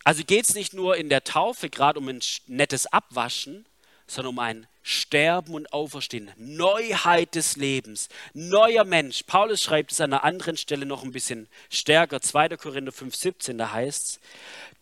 Also 0.02 0.24
geht 0.24 0.48
es 0.48 0.54
nicht 0.54 0.72
nur 0.72 0.96
in 0.96 1.10
der 1.10 1.22
Taufe 1.22 1.68
gerade 1.68 1.98
um 1.98 2.08
ein 2.08 2.20
nettes 2.46 2.86
Abwaschen, 2.86 3.66
sondern 4.08 4.34
um 4.34 4.38
ein 4.38 4.66
Sterben 4.82 5.54
und 5.54 5.72
Auferstehen, 5.72 6.32
Neuheit 6.36 7.34
des 7.34 7.56
Lebens, 7.56 8.08
neuer 8.32 8.84
Mensch. 8.84 9.22
Paulus 9.24 9.62
schreibt 9.62 9.92
es 9.92 10.00
an 10.00 10.12
einer 10.12 10.24
anderen 10.24 10.56
Stelle 10.56 10.86
noch 10.86 11.04
ein 11.04 11.12
bisschen 11.12 11.46
stärker, 11.68 12.20
2. 12.20 12.56
Korinther 12.56 12.92
5, 12.92 13.14
17, 13.14 13.58
da 13.58 13.72
heißt 13.72 14.02
es, 14.04 14.20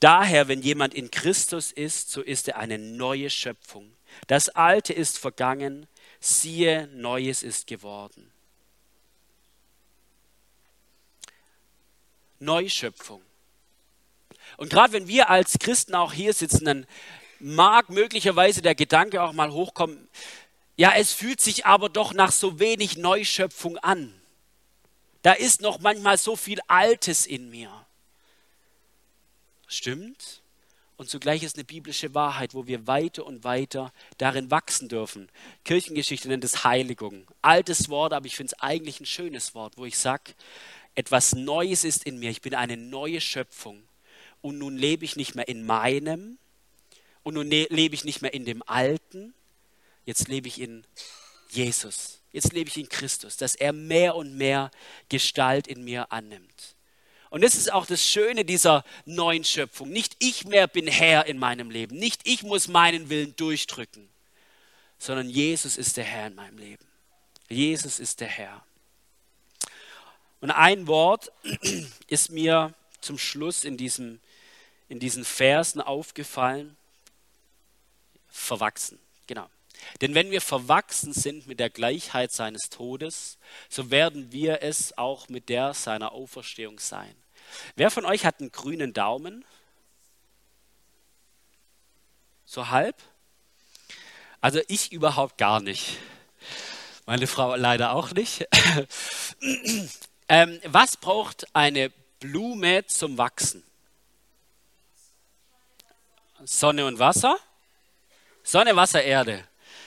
daher, 0.00 0.48
wenn 0.48 0.62
jemand 0.62 0.94
in 0.94 1.10
Christus 1.10 1.72
ist, 1.72 2.10
so 2.10 2.22
ist 2.22 2.48
er 2.48 2.58
eine 2.58 2.78
neue 2.78 3.28
Schöpfung. 3.28 3.92
Das 4.28 4.48
Alte 4.48 4.92
ist 4.92 5.18
vergangen, 5.18 5.86
siehe, 6.20 6.88
Neues 6.94 7.42
ist 7.42 7.66
geworden. 7.66 8.32
Neuschöpfung. 12.38 13.22
Und 14.56 14.70
gerade 14.70 14.92
wenn 14.92 15.08
wir 15.08 15.30
als 15.30 15.58
Christen 15.58 15.94
auch 15.94 16.12
hier 16.12 16.32
sitzen, 16.32 16.64
dann 16.64 16.86
mag 17.40 17.90
möglicherweise 17.90 18.62
der 18.62 18.74
Gedanke 18.74 19.22
auch 19.22 19.32
mal 19.32 19.52
hochkommen, 19.52 20.08
ja, 20.76 20.92
es 20.94 21.12
fühlt 21.12 21.40
sich 21.40 21.64
aber 21.64 21.88
doch 21.88 22.12
nach 22.12 22.32
so 22.32 22.58
wenig 22.58 22.96
Neuschöpfung 22.96 23.78
an. 23.78 24.12
Da 25.22 25.32
ist 25.32 25.60
noch 25.60 25.80
manchmal 25.80 26.18
so 26.18 26.36
viel 26.36 26.60
Altes 26.68 27.26
in 27.26 27.50
mir. 27.50 27.70
Stimmt. 29.66 30.42
Und 30.98 31.10
zugleich 31.10 31.42
ist 31.42 31.56
eine 31.56 31.64
biblische 31.64 32.14
Wahrheit, 32.14 32.54
wo 32.54 32.66
wir 32.66 32.86
weiter 32.86 33.26
und 33.26 33.44
weiter 33.44 33.92
darin 34.16 34.50
wachsen 34.50 34.88
dürfen. 34.88 35.28
Kirchengeschichte 35.64 36.28
nennt 36.28 36.44
es 36.44 36.64
Heiligung. 36.64 37.26
Altes 37.42 37.90
Wort, 37.90 38.12
aber 38.12 38.26
ich 38.26 38.36
finde 38.36 38.54
es 38.54 38.62
eigentlich 38.62 39.00
ein 39.00 39.06
schönes 39.06 39.54
Wort, 39.54 39.76
wo 39.76 39.84
ich 39.84 39.98
sage, 39.98 40.34
etwas 40.94 41.34
Neues 41.34 41.84
ist 41.84 42.04
in 42.04 42.18
mir. 42.18 42.30
Ich 42.30 42.40
bin 42.40 42.54
eine 42.54 42.78
neue 42.78 43.20
Schöpfung. 43.20 43.82
Und 44.40 44.58
nun 44.58 44.76
lebe 44.76 45.04
ich 45.04 45.16
nicht 45.16 45.34
mehr 45.34 45.48
in 45.48 45.66
meinem, 45.66 46.38
und 47.26 47.34
nun 47.34 47.48
ne-, 47.48 47.66
lebe 47.70 47.96
ich 47.96 48.04
nicht 48.04 48.22
mehr 48.22 48.32
in 48.32 48.44
dem 48.44 48.62
Alten, 48.68 49.34
jetzt 50.04 50.28
lebe 50.28 50.46
ich 50.46 50.60
in 50.60 50.84
Jesus. 51.48 52.20
Jetzt 52.30 52.52
lebe 52.52 52.70
ich 52.70 52.76
in 52.76 52.88
Christus, 52.88 53.36
dass 53.36 53.56
er 53.56 53.72
mehr 53.72 54.14
und 54.14 54.36
mehr 54.36 54.70
Gestalt 55.08 55.66
in 55.66 55.82
mir 55.82 56.12
annimmt. 56.12 56.76
Und 57.30 57.42
das 57.42 57.56
ist 57.56 57.72
auch 57.72 57.84
das 57.84 58.00
Schöne 58.00 58.44
dieser 58.44 58.84
neuen 59.06 59.42
Schöpfung. 59.42 59.90
Nicht 59.90 60.14
ich 60.20 60.44
mehr 60.44 60.68
bin 60.68 60.86
Herr 60.86 61.26
in 61.26 61.36
meinem 61.36 61.68
Leben, 61.68 61.96
nicht 61.96 62.20
ich 62.28 62.44
muss 62.44 62.68
meinen 62.68 63.10
Willen 63.10 63.34
durchdrücken, 63.34 64.08
sondern 64.96 65.28
Jesus 65.28 65.76
ist 65.78 65.96
der 65.96 66.04
Herr 66.04 66.28
in 66.28 66.36
meinem 66.36 66.58
Leben. 66.58 66.86
Jesus 67.48 67.98
ist 67.98 68.20
der 68.20 68.28
Herr. 68.28 68.64
Und 70.40 70.52
ein 70.52 70.86
Wort 70.86 71.32
ist 72.06 72.30
mir 72.30 72.72
zum 73.00 73.18
Schluss 73.18 73.64
in, 73.64 73.76
diesem, 73.76 74.20
in 74.88 75.00
diesen 75.00 75.24
Versen 75.24 75.80
aufgefallen 75.80 76.76
verwachsen. 78.36 78.98
Genau. 79.26 79.48
Denn 80.00 80.14
wenn 80.14 80.30
wir 80.30 80.40
verwachsen 80.40 81.12
sind 81.12 81.46
mit 81.46 81.60
der 81.60 81.70
Gleichheit 81.70 82.32
seines 82.32 82.70
Todes, 82.70 83.38
so 83.68 83.90
werden 83.90 84.32
wir 84.32 84.62
es 84.62 84.96
auch 84.96 85.28
mit 85.28 85.48
der 85.48 85.74
seiner 85.74 86.12
Auferstehung 86.12 86.78
sein. 86.78 87.14
Wer 87.76 87.90
von 87.90 88.04
euch 88.04 88.24
hat 88.24 88.40
einen 88.40 88.52
grünen 88.52 88.92
Daumen? 88.92 89.44
So 92.44 92.68
halb? 92.70 92.96
Also 94.40 94.60
ich 94.68 94.92
überhaupt 94.92 95.38
gar 95.38 95.60
nicht. 95.60 95.98
Meine 97.04 97.26
Frau 97.26 97.54
leider 97.54 97.92
auch 97.92 98.12
nicht. 98.12 98.46
ähm, 100.28 100.60
was 100.64 100.96
braucht 100.96 101.46
eine 101.54 101.90
Blume 102.20 102.86
zum 102.86 103.18
Wachsen? 103.18 103.62
Sonne 106.44 106.86
und 106.86 106.98
Wasser? 106.98 107.38
Sonne, 108.46 108.76
Wasser, 108.76 109.02
Erde. 109.02 109.42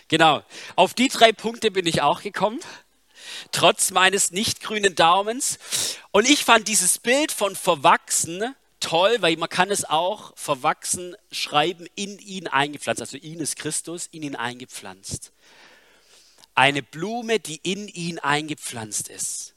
Genau. 0.10 0.44
Auf 0.76 0.94
die 0.94 1.08
drei 1.08 1.32
Punkte 1.32 1.72
bin 1.72 1.88
ich 1.88 2.02
auch 2.02 2.22
gekommen, 2.22 2.60
trotz 3.54 3.92
meines 3.92 4.32
nicht 4.32 4.60
grünen 4.60 4.96
Daumens. 4.96 5.98
Und 6.12 6.30
ich 6.30 6.44
fand 6.44 6.68
dieses 6.68 7.00
Bild 7.00 7.32
von 7.32 7.56
verwachsen 7.56 8.54
toll, 8.82 9.16
weil 9.22 9.38
man 9.38 9.48
kann 9.48 9.72
es 9.72 9.86
auch 9.86 10.34
verwachsen 10.36 11.16
schreiben, 11.32 11.88
in 11.96 12.20
ihn 12.20 12.50
eingepflanzt. 12.50 13.00
Also 13.02 13.16
ihn 13.16 13.40
ist 13.40 13.56
Christus, 13.56 14.08
in 14.08 14.24
ihn 14.24 14.36
eingepflanzt. 14.36 15.32
Eine 16.54 16.84
Blume, 16.84 17.40
die 17.40 17.62
in 17.64 17.88
ihn 17.88 18.20
eingepflanzt 18.20 19.08
ist. 19.08 19.56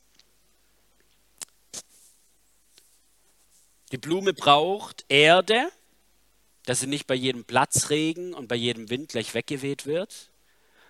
Die 3.90 3.98
Blume 3.98 4.32
braucht 4.32 5.04
Erde, 5.08 5.72
dass 6.66 6.80
sie 6.80 6.86
nicht 6.86 7.06
bei 7.06 7.14
jedem 7.14 7.44
Platzregen 7.44 8.34
und 8.34 8.48
bei 8.48 8.56
jedem 8.56 8.90
Wind 8.90 9.10
gleich 9.10 9.34
weggeweht 9.34 9.86
wird. 9.86 10.30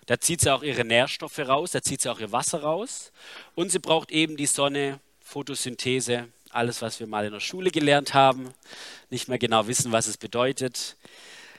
Da 0.05 0.19
zieht 0.19 0.41
sie 0.41 0.53
auch 0.53 0.63
ihre 0.63 0.83
Nährstoffe 0.83 1.39
raus, 1.39 1.71
da 1.71 1.81
zieht 1.81 2.01
sie 2.01 2.09
auch 2.09 2.19
ihr 2.19 2.31
Wasser 2.31 2.61
raus. 2.61 3.11
Und 3.55 3.71
sie 3.71 3.79
braucht 3.79 4.11
eben 4.11 4.35
die 4.37 4.45
Sonne, 4.45 4.99
Photosynthese, 5.21 6.27
alles, 6.49 6.81
was 6.81 6.99
wir 6.99 7.07
mal 7.07 7.25
in 7.25 7.31
der 7.31 7.39
Schule 7.39 7.71
gelernt 7.71 8.13
haben, 8.13 8.53
nicht 9.09 9.27
mehr 9.27 9.39
genau 9.39 9.67
wissen, 9.67 9.91
was 9.91 10.07
es 10.07 10.17
bedeutet. 10.17 10.97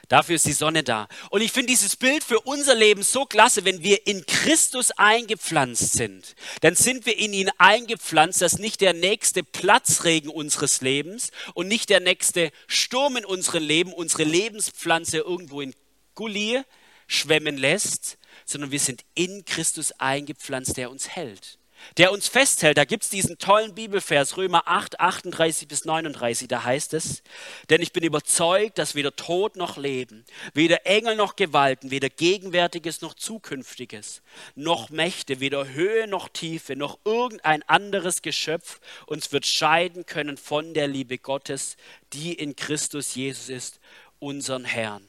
Dafür 0.07 0.35
ist 0.35 0.45
die 0.45 0.53
Sonne 0.53 0.83
da. 0.83 1.07
Und 1.29 1.41
ich 1.41 1.51
finde 1.51 1.67
dieses 1.67 1.95
Bild 1.95 2.23
für 2.23 2.39
unser 2.41 2.75
Leben 2.75 3.03
so 3.03 3.25
klasse, 3.25 3.65
wenn 3.65 3.83
wir 3.83 4.05
in 4.07 4.25
Christus 4.25 4.91
eingepflanzt 4.91 5.93
sind. 5.93 6.35
Dann 6.61 6.75
sind 6.75 7.05
wir 7.05 7.17
in 7.17 7.33
ihn 7.33 7.49
eingepflanzt, 7.57 8.41
dass 8.41 8.59
nicht 8.59 8.81
der 8.81 8.93
nächste 8.93 9.43
Platzregen 9.43 10.29
unseres 10.29 10.81
Lebens 10.81 11.31
und 11.53 11.67
nicht 11.67 11.89
der 11.89 11.99
nächste 11.99 12.51
Sturm 12.67 13.17
in 13.17 13.25
unserem 13.25 13.63
Leben 13.63 13.93
unsere 13.93 14.23
Lebenspflanze 14.23 15.17
irgendwo 15.17 15.61
in 15.61 15.73
Gully 16.13 16.61
schwemmen 17.07 17.57
lässt, 17.57 18.17
sondern 18.45 18.71
wir 18.71 18.79
sind 18.79 19.03
in 19.15 19.45
Christus 19.45 19.91
eingepflanzt, 19.93 20.77
der 20.77 20.89
uns 20.89 21.09
hält 21.09 21.57
der 21.97 22.11
uns 22.11 22.27
festhält. 22.27 22.77
Da 22.77 22.85
gibt 22.85 23.03
es 23.03 23.09
diesen 23.09 23.37
tollen 23.37 23.75
Bibelvers, 23.75 24.37
Römer 24.37 24.63
8, 24.65 24.99
38 24.99 25.67
bis 25.67 25.85
39, 25.85 26.47
da 26.47 26.63
heißt 26.63 26.93
es, 26.93 27.23
denn 27.69 27.81
ich 27.81 27.93
bin 27.93 28.03
überzeugt, 28.03 28.77
dass 28.77 28.95
weder 28.95 29.15
Tod 29.15 29.55
noch 29.55 29.77
Leben, 29.77 30.25
weder 30.53 30.85
Engel 30.85 31.15
noch 31.15 31.35
Gewalten, 31.35 31.91
weder 31.91 32.09
Gegenwärtiges 32.09 33.01
noch 33.01 33.13
Zukünftiges, 33.13 34.21
noch 34.55 34.89
Mächte, 34.89 35.39
weder 35.39 35.67
Höhe 35.67 36.07
noch 36.07 36.29
Tiefe, 36.29 36.75
noch 36.75 36.99
irgendein 37.05 37.63
anderes 37.63 38.21
Geschöpf 38.21 38.79
uns 39.05 39.31
wird 39.31 39.45
scheiden 39.45 40.05
können 40.05 40.37
von 40.37 40.73
der 40.73 40.87
Liebe 40.87 41.17
Gottes, 41.17 41.77
die 42.13 42.33
in 42.33 42.55
Christus 42.55 43.15
Jesus 43.15 43.49
ist, 43.49 43.79
unseren 44.19 44.65
Herrn. 44.65 45.07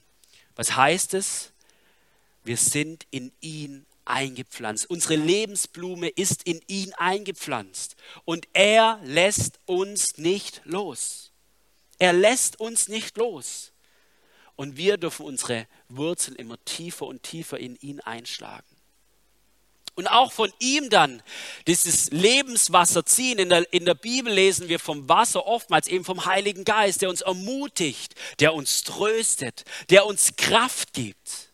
Was 0.56 0.76
heißt 0.76 1.14
es? 1.14 1.52
Wir 2.44 2.56
sind 2.56 3.06
in 3.10 3.32
ihn 3.40 3.86
eingepflanzt. 4.06 4.88
Unsere 4.88 5.16
Lebensblume 5.16 6.08
ist 6.08 6.42
in 6.44 6.60
ihn 6.66 6.92
eingepflanzt. 6.94 7.96
Und 8.24 8.48
er 8.52 9.00
lässt 9.04 9.58
uns 9.66 10.18
nicht 10.18 10.62
los. 10.64 11.32
Er 11.98 12.12
lässt 12.12 12.60
uns 12.60 12.88
nicht 12.88 13.16
los. 13.16 13.72
Und 14.56 14.76
wir 14.76 14.96
dürfen 14.96 15.26
unsere 15.26 15.66
Wurzeln 15.88 16.36
immer 16.36 16.62
tiefer 16.64 17.06
und 17.06 17.22
tiefer 17.22 17.58
in 17.58 17.76
ihn 17.76 18.00
einschlagen. 18.00 18.66
Und 19.96 20.08
auch 20.08 20.30
von 20.30 20.52
ihm 20.58 20.90
dann 20.90 21.22
dieses 21.66 22.10
Lebenswasser 22.10 23.06
ziehen. 23.06 23.38
In 23.38 23.48
der, 23.48 23.72
in 23.72 23.86
der 23.86 23.94
Bibel 23.94 24.30
lesen 24.30 24.68
wir 24.68 24.78
vom 24.78 25.08
Wasser 25.08 25.46
oftmals 25.46 25.88
eben 25.88 26.04
vom 26.04 26.26
Heiligen 26.26 26.64
Geist, 26.64 27.00
der 27.00 27.08
uns 27.08 27.22
ermutigt, 27.22 28.14
der 28.38 28.52
uns 28.52 28.82
tröstet, 28.82 29.64
der 29.88 30.04
uns 30.04 30.36
Kraft 30.36 30.92
gibt. 30.92 31.50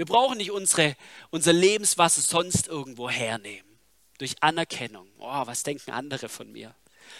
Wir 0.00 0.06
brauchen 0.06 0.38
nicht 0.38 0.50
unsere, 0.50 0.96
unser 1.28 1.52
Lebenswasser 1.52 2.22
sonst 2.22 2.68
irgendwo 2.68 3.10
hernehmen. 3.10 3.78
Durch 4.16 4.34
Anerkennung. 4.42 5.06
Oh, 5.18 5.46
was 5.46 5.62
denken 5.62 5.90
andere 5.90 6.30
von 6.30 6.50
mir? 6.50 6.74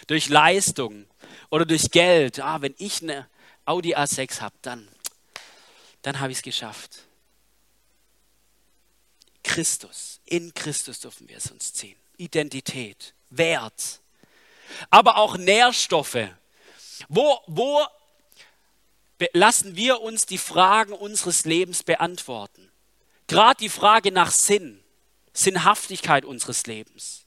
Durch 0.07 0.29
Leistung 0.29 1.05
oder 1.51 1.67
durch 1.67 1.91
Geld. 1.91 2.39
Ah, 2.39 2.59
wenn 2.63 2.73
ich 2.79 3.03
eine, 3.03 3.29
Audi 3.65 3.95
A6 3.95 4.41
habe, 4.41 4.55
dann, 4.63 4.87
dann 6.01 6.19
habe 6.19 6.31
ich 6.31 6.39
es 6.39 6.41
geschafft. 6.41 7.03
Christus, 9.43 10.19
in 10.25 10.51
Christus 10.55 11.01
dürfen 11.01 11.29
wir 11.29 11.37
es 11.37 11.51
uns 11.51 11.73
ziehen. 11.73 11.99
Identität, 12.17 13.13
Wert, 13.29 13.99
aber 14.89 15.17
auch 15.17 15.37
Nährstoffe. 15.37 16.29
Wo, 17.09 17.41
wo 17.45 17.85
lassen 19.33 19.75
wir 19.75 20.01
uns 20.01 20.25
die 20.25 20.39
Fragen 20.39 20.93
unseres 20.93 21.45
Lebens 21.45 21.83
beantworten? 21.83 22.70
Gerade 23.31 23.59
die 23.61 23.69
Frage 23.69 24.11
nach 24.11 24.29
Sinn, 24.29 24.83
Sinnhaftigkeit 25.31 26.25
unseres 26.25 26.65
Lebens. 26.65 27.23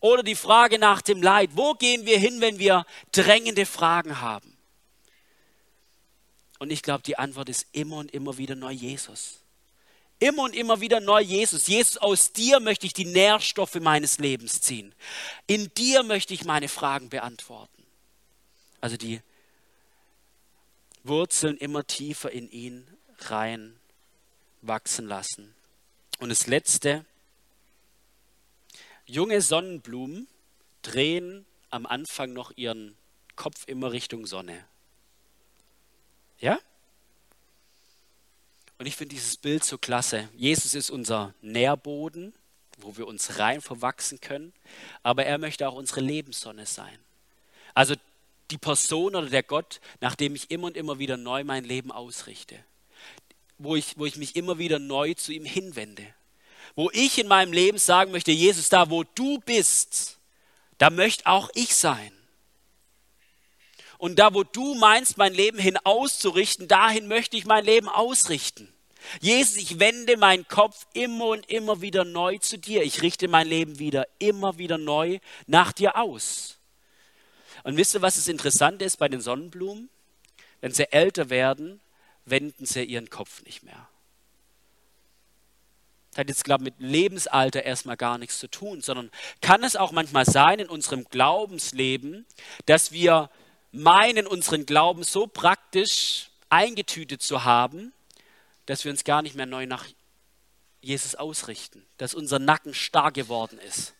Oder 0.00 0.24
die 0.24 0.34
Frage 0.34 0.80
nach 0.80 1.02
dem 1.02 1.22
Leid. 1.22 1.50
Wo 1.52 1.74
gehen 1.74 2.04
wir 2.04 2.18
hin, 2.18 2.40
wenn 2.40 2.58
wir 2.58 2.84
drängende 3.12 3.64
Fragen 3.64 4.20
haben? 4.20 4.58
Und 6.58 6.72
ich 6.72 6.82
glaube, 6.82 7.04
die 7.04 7.16
Antwort 7.16 7.48
ist 7.48 7.68
immer 7.70 7.98
und 7.98 8.10
immer 8.10 8.38
wieder 8.38 8.56
neu 8.56 8.72
Jesus. 8.72 9.44
Immer 10.18 10.42
und 10.42 10.56
immer 10.56 10.80
wieder 10.80 10.98
neu 10.98 11.20
Jesus. 11.20 11.68
Jesus, 11.68 11.96
aus 11.98 12.32
dir 12.32 12.58
möchte 12.58 12.84
ich 12.84 12.92
die 12.92 13.04
Nährstoffe 13.04 13.76
meines 13.76 14.18
Lebens 14.18 14.62
ziehen. 14.62 14.92
In 15.46 15.72
dir 15.74 16.02
möchte 16.02 16.34
ich 16.34 16.44
meine 16.44 16.66
Fragen 16.66 17.08
beantworten. 17.08 17.84
Also 18.80 18.96
die 18.96 19.20
Wurzeln 21.04 21.56
immer 21.56 21.86
tiefer 21.86 22.32
in 22.32 22.50
ihn 22.50 22.84
rein 23.20 23.78
wachsen 24.62 25.06
lassen. 25.06 25.54
Und 26.18 26.30
das 26.30 26.46
Letzte, 26.46 27.04
junge 29.06 29.40
Sonnenblumen 29.42 30.28
drehen 30.82 31.44
am 31.70 31.86
Anfang 31.86 32.32
noch 32.32 32.52
ihren 32.56 32.96
Kopf 33.36 33.64
immer 33.66 33.92
Richtung 33.92 34.26
Sonne. 34.26 34.64
Ja? 36.38 36.58
Und 38.78 38.86
ich 38.86 38.96
finde 38.96 39.14
dieses 39.14 39.36
Bild 39.36 39.64
so 39.64 39.78
klasse. 39.78 40.28
Jesus 40.36 40.74
ist 40.74 40.90
unser 40.90 41.34
Nährboden, 41.40 42.34
wo 42.78 42.96
wir 42.96 43.06
uns 43.06 43.38
rein 43.38 43.60
verwachsen 43.60 44.20
können, 44.20 44.52
aber 45.02 45.24
er 45.24 45.38
möchte 45.38 45.68
auch 45.68 45.74
unsere 45.74 46.00
Lebenssonne 46.00 46.66
sein. 46.66 46.98
Also 47.74 47.94
die 48.50 48.58
Person 48.58 49.14
oder 49.14 49.28
der 49.28 49.42
Gott, 49.42 49.80
nach 50.00 50.14
dem 50.14 50.34
ich 50.34 50.50
immer 50.50 50.66
und 50.66 50.76
immer 50.76 50.98
wieder 50.98 51.16
neu 51.16 51.44
mein 51.44 51.64
Leben 51.64 51.90
ausrichte. 51.90 52.62
Wo 53.62 53.76
ich, 53.76 53.96
wo 53.96 54.06
ich 54.06 54.16
mich 54.16 54.36
immer 54.36 54.58
wieder 54.58 54.78
neu 54.78 55.14
zu 55.14 55.32
ihm 55.32 55.44
hinwende. 55.44 56.06
Wo 56.74 56.90
ich 56.92 57.18
in 57.18 57.28
meinem 57.28 57.52
Leben 57.52 57.78
sagen 57.78 58.12
möchte, 58.12 58.32
Jesus, 58.32 58.68
da 58.68 58.90
wo 58.90 59.04
du 59.04 59.38
bist, 59.40 60.18
da 60.78 60.90
möchte 60.90 61.26
auch 61.26 61.50
ich 61.54 61.74
sein. 61.74 62.12
Und 63.98 64.18
da 64.18 64.34
wo 64.34 64.42
du 64.42 64.74
meinst, 64.74 65.16
mein 65.16 65.32
Leben 65.32 65.58
hin 65.58 65.76
auszurichten, 65.84 66.66
dahin 66.66 67.06
möchte 67.06 67.36
ich 67.36 67.44
mein 67.44 67.64
Leben 67.64 67.88
ausrichten. 67.88 68.72
Jesus, 69.20 69.56
ich 69.56 69.78
wende 69.78 70.16
meinen 70.16 70.48
Kopf 70.48 70.86
immer 70.92 71.26
und 71.26 71.48
immer 71.48 71.80
wieder 71.80 72.04
neu 72.04 72.38
zu 72.38 72.58
dir. 72.58 72.82
Ich 72.82 73.02
richte 73.02 73.28
mein 73.28 73.46
Leben 73.46 73.78
wieder 73.78 74.08
immer 74.18 74.58
wieder 74.58 74.78
neu 74.78 75.18
nach 75.46 75.72
dir 75.72 75.96
aus. 75.96 76.58
Und 77.62 77.76
wisst 77.76 77.94
ihr, 77.94 78.02
was 78.02 78.16
das 78.16 78.28
Interessante 78.28 78.84
ist 78.84 78.96
bei 78.96 79.08
den 79.08 79.20
Sonnenblumen? 79.20 79.88
Wenn 80.60 80.72
sie 80.72 80.90
älter 80.92 81.30
werden, 81.30 81.80
wenden 82.24 82.66
sie 82.66 82.84
ihren 82.84 83.10
Kopf 83.10 83.42
nicht 83.44 83.62
mehr. 83.62 83.88
Das 86.10 86.18
hat 86.18 86.28
jetzt, 86.28 86.44
glaube 86.44 86.64
ich, 86.64 86.72
mit 86.72 86.80
Lebensalter 86.80 87.62
erstmal 87.62 87.96
gar 87.96 88.18
nichts 88.18 88.38
zu 88.38 88.46
tun, 88.46 88.82
sondern 88.82 89.10
kann 89.40 89.64
es 89.64 89.76
auch 89.76 89.92
manchmal 89.92 90.26
sein 90.26 90.58
in 90.58 90.68
unserem 90.68 91.04
Glaubensleben, 91.04 92.26
dass 92.66 92.92
wir 92.92 93.30
meinen, 93.72 94.26
unseren 94.26 94.66
Glauben 94.66 95.04
so 95.04 95.26
praktisch 95.26 96.28
eingetütet 96.50 97.22
zu 97.22 97.44
haben, 97.44 97.94
dass 98.66 98.84
wir 98.84 98.92
uns 98.92 99.04
gar 99.04 99.22
nicht 99.22 99.34
mehr 99.34 99.46
neu 99.46 99.66
nach 99.66 99.86
Jesus 100.82 101.14
ausrichten, 101.14 101.82
dass 101.96 102.14
unser 102.14 102.38
Nacken 102.38 102.74
starr 102.74 103.10
geworden 103.10 103.58
ist. 103.60 103.94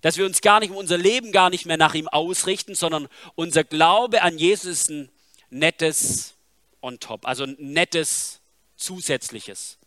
Dass 0.00 0.16
wir 0.16 0.26
uns 0.26 0.40
gar 0.40 0.58
nicht, 0.58 0.72
unser 0.72 0.98
Leben 0.98 1.30
gar 1.30 1.50
nicht 1.50 1.66
mehr 1.66 1.76
nach 1.76 1.94
ihm 1.94 2.08
ausrichten, 2.08 2.74
sondern 2.74 3.06
unser 3.36 3.62
Glaube 3.62 4.22
an 4.22 4.38
Jesus 4.38 4.80
ist 4.80 4.90
ein 4.90 5.08
nettes 5.50 6.34
on 6.82 7.00
top, 7.00 7.26
also 7.26 7.46
nettes 7.46 8.40
zusätzliches. 8.76 9.78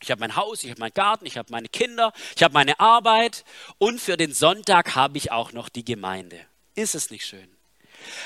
Ich 0.00 0.10
habe 0.10 0.20
mein 0.20 0.34
Haus, 0.34 0.64
ich 0.64 0.70
habe 0.70 0.80
meinen 0.80 0.94
Garten, 0.94 1.26
ich 1.26 1.38
habe 1.38 1.52
meine 1.52 1.68
Kinder, 1.68 2.12
ich 2.34 2.42
habe 2.42 2.54
meine 2.54 2.78
Arbeit 2.80 3.44
und 3.78 4.00
für 4.00 4.16
den 4.16 4.34
Sonntag 4.34 4.96
habe 4.96 5.16
ich 5.16 5.30
auch 5.30 5.52
noch 5.52 5.68
die 5.68 5.84
Gemeinde. 5.84 6.44
Ist 6.74 6.94
es 6.94 7.10
nicht 7.10 7.24
schön? 7.24 7.48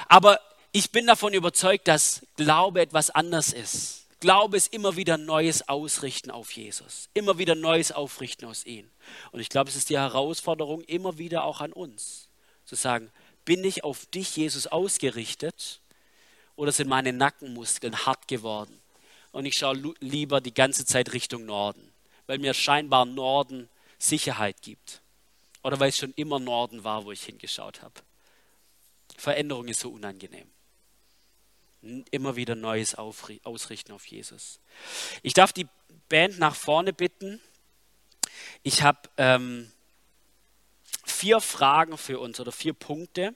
Aber 0.09 0.41
ich 0.73 0.91
bin 0.91 1.07
davon 1.07 1.35
überzeugt, 1.35 1.87
dass 1.89 2.27
Glaube 2.37 2.81
etwas 2.81 3.11
anders 3.11 3.53
ist. 3.53 4.07
Glaube 4.21 4.57
ist 4.57 4.73
immer 4.73 4.97
wieder 4.97 5.19
neues 5.19 5.69
Ausrichten 5.69 6.31
auf 6.31 6.53
Jesus, 6.53 7.11
immer 7.13 7.37
wieder 7.37 7.55
neues 7.55 7.93
Aufrichten 7.93 8.47
aus 8.47 8.65
ihm. 8.65 8.91
Und 9.31 9.41
ich 9.41 9.51
glaube, 9.51 9.69
es 9.69 9.77
ist 9.77 9.91
die 9.91 9.99
Herausforderung 9.99 10.81
immer 10.83 11.19
wieder 11.19 11.45
auch 11.45 11.61
an 11.61 11.73
uns, 11.73 12.29
zu 12.65 12.75
sagen, 12.75 13.11
bin 13.45 13.63
ich 13.63 13.85
auf 13.85 14.07
dich, 14.07 14.35
Jesus, 14.37 14.67
ausgerichtet 14.67 15.81
oder 16.57 16.73
sind 16.73 16.89
meine 16.89 17.13
Nackenmuskeln 17.13 18.07
hart 18.07 18.29
geworden? 18.29 18.81
Und 19.33 19.45
ich 19.45 19.55
schaue 19.55 19.95
lieber 20.01 20.41
die 20.41 20.55
ganze 20.55 20.85
Zeit 20.87 21.13
Richtung 21.13 21.45
Norden, 21.45 21.93
weil 22.27 22.39
mir 22.39 22.55
scheinbar 22.55 23.05
Norden 23.05 23.69
Sicherheit 23.99 24.63
gibt. 24.63 25.03
Oder 25.63 25.79
weil 25.81 25.91
es 25.91 25.99
schon 25.99 26.13
immer 26.15 26.39
Norden 26.39 26.85
war, 26.85 27.05
wo 27.05 27.13
ich 27.13 27.25
hingeschaut 27.25 27.83
habe. 27.83 27.95
Veränderung 29.17 29.69
ist 29.69 29.81
so 29.81 29.91
unangenehm 29.91 30.51
immer 32.11 32.37
wieder 32.37 32.55
Neues 32.55 32.95
ausrichten 32.95 33.93
auf 33.93 34.07
Jesus. 34.07 34.61
Ich 35.23 35.35
darf 35.35 35.53
die 35.53 35.67
Band 36.09 36.39
nach 36.39 36.55
vorne 36.55 36.93
bitten. 36.93 37.41
Ich 38.63 38.83
habe 38.83 38.99
ähm, 39.17 39.71
vier 41.05 41.41
Fragen 41.41 41.97
für 41.99 42.19
uns 42.19 42.41
oder 42.41 42.53
vier 42.53 42.73
Punkte. 42.73 43.35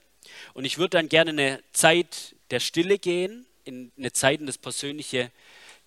Und 0.53 0.65
ich 0.65 0.77
würde 0.77 0.97
dann 0.97 1.09
gerne 1.09 1.31
eine 1.31 1.63
Zeit 1.71 2.35
der 2.51 2.59
Stille 2.59 2.99
gehen, 2.99 3.45
in 3.63 3.91
eine 3.97 4.11
Zeit 4.11 4.39
in 4.39 4.47
das 4.47 4.57
persönliche 4.57 5.31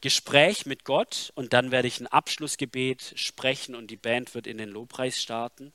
Gespräch 0.00 0.66
mit 0.66 0.84
Gott. 0.84 1.32
Und 1.34 1.52
dann 1.52 1.70
werde 1.70 1.88
ich 1.88 2.00
ein 2.00 2.06
Abschlussgebet 2.06 3.12
sprechen 3.16 3.74
und 3.74 3.90
die 3.90 3.96
Band 3.96 4.34
wird 4.34 4.46
in 4.46 4.58
den 4.58 4.68
Lobpreis 4.68 5.20
starten. 5.20 5.72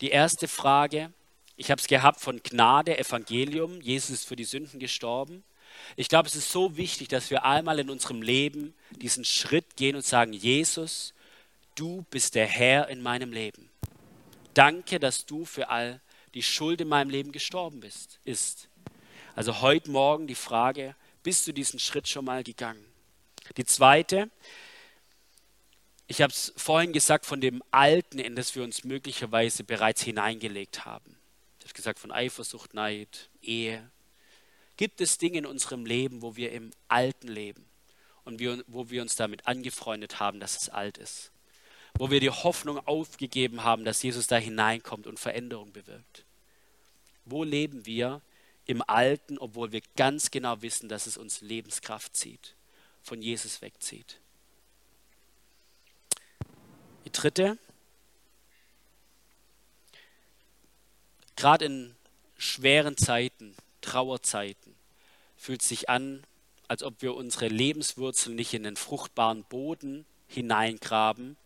Die 0.00 0.10
erste 0.10 0.48
Frage, 0.48 1.12
ich 1.56 1.70
habe 1.70 1.80
es 1.80 1.88
gehabt 1.88 2.20
von 2.20 2.42
Gnade, 2.42 2.98
Evangelium. 2.98 3.80
Jesus 3.82 4.10
ist 4.10 4.28
für 4.28 4.36
die 4.36 4.44
Sünden 4.44 4.80
gestorben. 4.80 5.44
Ich 5.96 6.08
glaube, 6.08 6.28
es 6.28 6.34
ist 6.34 6.50
so 6.50 6.76
wichtig, 6.76 7.08
dass 7.08 7.30
wir 7.30 7.44
einmal 7.44 7.78
in 7.78 7.90
unserem 7.90 8.22
Leben 8.22 8.74
diesen 8.90 9.24
Schritt 9.24 9.76
gehen 9.76 9.96
und 9.96 10.04
sagen, 10.04 10.32
Jesus, 10.32 11.12
du 11.74 12.04
bist 12.10 12.34
der 12.34 12.46
Herr 12.46 12.88
in 12.88 13.02
meinem 13.02 13.32
Leben. 13.32 13.68
Danke, 14.54 14.98
dass 14.98 15.26
du 15.26 15.44
für 15.44 15.68
all 15.68 16.00
die 16.34 16.42
Schuld 16.42 16.80
in 16.80 16.88
meinem 16.88 17.10
Leben 17.10 17.32
gestorben 17.32 17.80
bist. 17.80 18.20
Ist. 18.24 18.68
Also 19.34 19.60
heute 19.60 19.90
Morgen 19.90 20.26
die 20.26 20.34
Frage, 20.34 20.94
bist 21.22 21.46
du 21.46 21.52
diesen 21.52 21.78
Schritt 21.78 22.08
schon 22.08 22.24
mal 22.24 22.42
gegangen? 22.42 22.84
Die 23.56 23.64
zweite, 23.64 24.30
ich 26.06 26.22
habe 26.22 26.32
es 26.32 26.52
vorhin 26.56 26.92
gesagt 26.92 27.26
von 27.26 27.40
dem 27.40 27.62
Alten, 27.70 28.18
in 28.18 28.36
das 28.36 28.54
wir 28.54 28.62
uns 28.62 28.84
möglicherweise 28.84 29.64
bereits 29.64 30.02
hineingelegt 30.02 30.84
haben 30.84 31.20
habe 31.70 31.76
gesagt 31.76 31.98
von 32.00 32.10
Eifersucht, 32.10 32.74
Neid, 32.74 33.30
Ehe. 33.42 33.90
Gibt 34.76 35.00
es 35.00 35.18
Dinge 35.18 35.38
in 35.38 35.46
unserem 35.46 35.86
Leben, 35.86 36.22
wo 36.22 36.36
wir 36.36 36.52
im 36.52 36.72
Alten 36.88 37.28
leben 37.28 37.64
und 38.24 38.38
wir, 38.38 38.64
wo 38.66 38.90
wir 38.90 39.02
uns 39.02 39.16
damit 39.16 39.46
angefreundet 39.46 40.20
haben, 40.20 40.40
dass 40.40 40.60
es 40.60 40.68
alt 40.68 40.98
ist? 40.98 41.30
Wo 42.00 42.10
wir 42.10 42.20
die 42.20 42.30
Hoffnung 42.30 42.78
aufgegeben 42.86 43.62
haben, 43.62 43.84
dass 43.84 44.02
Jesus 44.02 44.26
da 44.26 44.38
hineinkommt 44.38 45.06
und 45.06 45.20
Veränderung 45.20 45.70
bewirkt? 45.70 46.24
Wo 47.26 47.44
leben 47.44 47.84
wir 47.84 48.22
im 48.64 48.82
Alten, 48.86 49.36
obwohl 49.36 49.70
wir 49.72 49.82
ganz 49.96 50.30
genau 50.30 50.62
wissen, 50.62 50.88
dass 50.88 51.06
es 51.06 51.18
uns 51.18 51.42
Lebenskraft 51.42 52.16
zieht, 52.16 52.54
von 53.02 53.20
Jesus 53.20 53.60
wegzieht? 53.60 54.18
Die 57.04 57.12
dritte, 57.12 57.58
Gerade 61.36 61.66
in 61.66 61.94
schweren 62.38 62.96
Zeiten, 62.96 63.54
Trauerzeiten, 63.82 64.74
fühlt 65.36 65.60
sich 65.60 65.90
an, 65.90 66.24
als 66.66 66.82
ob 66.82 67.02
wir 67.02 67.14
unsere 67.14 67.48
Lebenswurzeln 67.48 68.36
nicht 68.36 68.54
in 68.54 68.62
den 68.62 68.76
fruchtbaren 68.76 69.44
Boden 69.44 70.06
hineingraben, 70.28 71.36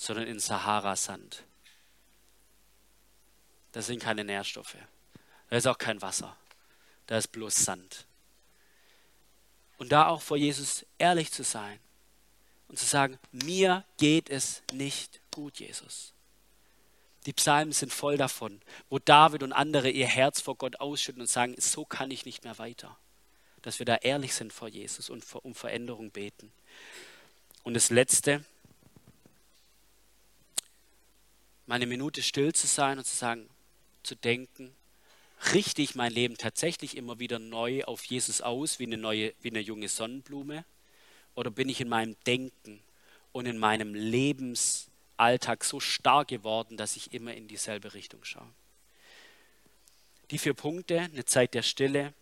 sondern 0.00 0.26
in 0.26 0.40
Sahara-Sand. 0.40 1.44
Das 3.72 3.86
sind 3.86 4.02
keine 4.02 4.24
Nährstoffe. 4.24 4.78
Da 5.50 5.56
ist 5.58 5.66
auch 5.66 5.76
kein 5.76 6.00
Wasser. 6.00 6.34
Da 7.04 7.18
ist 7.18 7.28
bloß 7.28 7.54
Sand. 7.54 8.06
Und 9.76 9.92
da 9.92 10.06
auch 10.06 10.22
vor 10.22 10.38
Jesus 10.38 10.86
ehrlich 10.96 11.30
zu 11.30 11.44
sein 11.44 11.78
und 12.68 12.78
zu 12.78 12.86
sagen, 12.86 13.18
mir 13.30 13.84
geht 13.98 14.30
es 14.30 14.62
nicht 14.72 15.20
gut, 15.30 15.58
Jesus. 15.58 16.14
Die 17.26 17.34
Psalmen 17.34 17.72
sind 17.72 17.92
voll 17.92 18.16
davon, 18.16 18.62
wo 18.88 18.98
David 18.98 19.42
und 19.42 19.52
andere 19.52 19.90
ihr 19.90 20.06
Herz 20.06 20.40
vor 20.40 20.56
Gott 20.56 20.80
ausschütten 20.80 21.20
und 21.20 21.28
sagen, 21.28 21.54
so 21.58 21.84
kann 21.84 22.10
ich 22.10 22.24
nicht 22.24 22.42
mehr 22.42 22.56
weiter. 22.56 22.96
Dass 23.60 23.78
wir 23.78 23.84
da 23.84 23.96
ehrlich 23.96 24.32
sind 24.32 24.54
vor 24.54 24.68
Jesus 24.68 25.10
und 25.10 25.26
um 25.42 25.54
Veränderung 25.54 26.10
beten. 26.10 26.50
Und 27.64 27.74
das 27.74 27.90
Letzte, 27.90 28.46
mal 31.70 31.76
eine 31.76 31.86
Minute 31.86 32.20
still 32.20 32.52
zu 32.52 32.66
sein 32.66 32.98
und 32.98 33.04
zu 33.04 33.14
sagen, 33.14 33.48
zu 34.02 34.16
denken, 34.16 34.74
richte 35.54 35.82
ich 35.82 35.94
mein 35.94 36.12
Leben 36.12 36.36
tatsächlich 36.36 36.96
immer 36.96 37.20
wieder 37.20 37.38
neu 37.38 37.84
auf 37.84 38.04
Jesus 38.06 38.40
aus, 38.40 38.80
wie 38.80 38.86
eine 38.86 38.96
neue, 38.96 39.34
wie 39.40 39.50
eine 39.50 39.60
junge 39.60 39.88
Sonnenblume? 39.88 40.64
Oder 41.36 41.52
bin 41.52 41.68
ich 41.68 41.80
in 41.80 41.88
meinem 41.88 42.16
Denken 42.26 42.82
und 43.30 43.46
in 43.46 43.56
meinem 43.56 43.94
Lebensalltag 43.94 45.62
so 45.62 45.78
stark 45.78 46.26
geworden, 46.26 46.76
dass 46.76 46.96
ich 46.96 47.12
immer 47.12 47.34
in 47.34 47.46
dieselbe 47.46 47.94
Richtung 47.94 48.24
schaue? 48.24 48.50
Die 50.32 50.38
vier 50.38 50.54
Punkte, 50.54 50.98
eine 50.98 51.24
Zeit 51.24 51.54
der 51.54 51.62
Stille. 51.62 52.14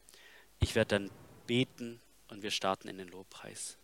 Ich 0.60 0.74
werde 0.74 0.98
dann 0.98 1.10
beten 1.46 2.02
und 2.28 2.42
wir 2.42 2.50
starten 2.50 2.86
in 2.86 2.98
den 2.98 3.08
Lobpreis. 3.08 3.77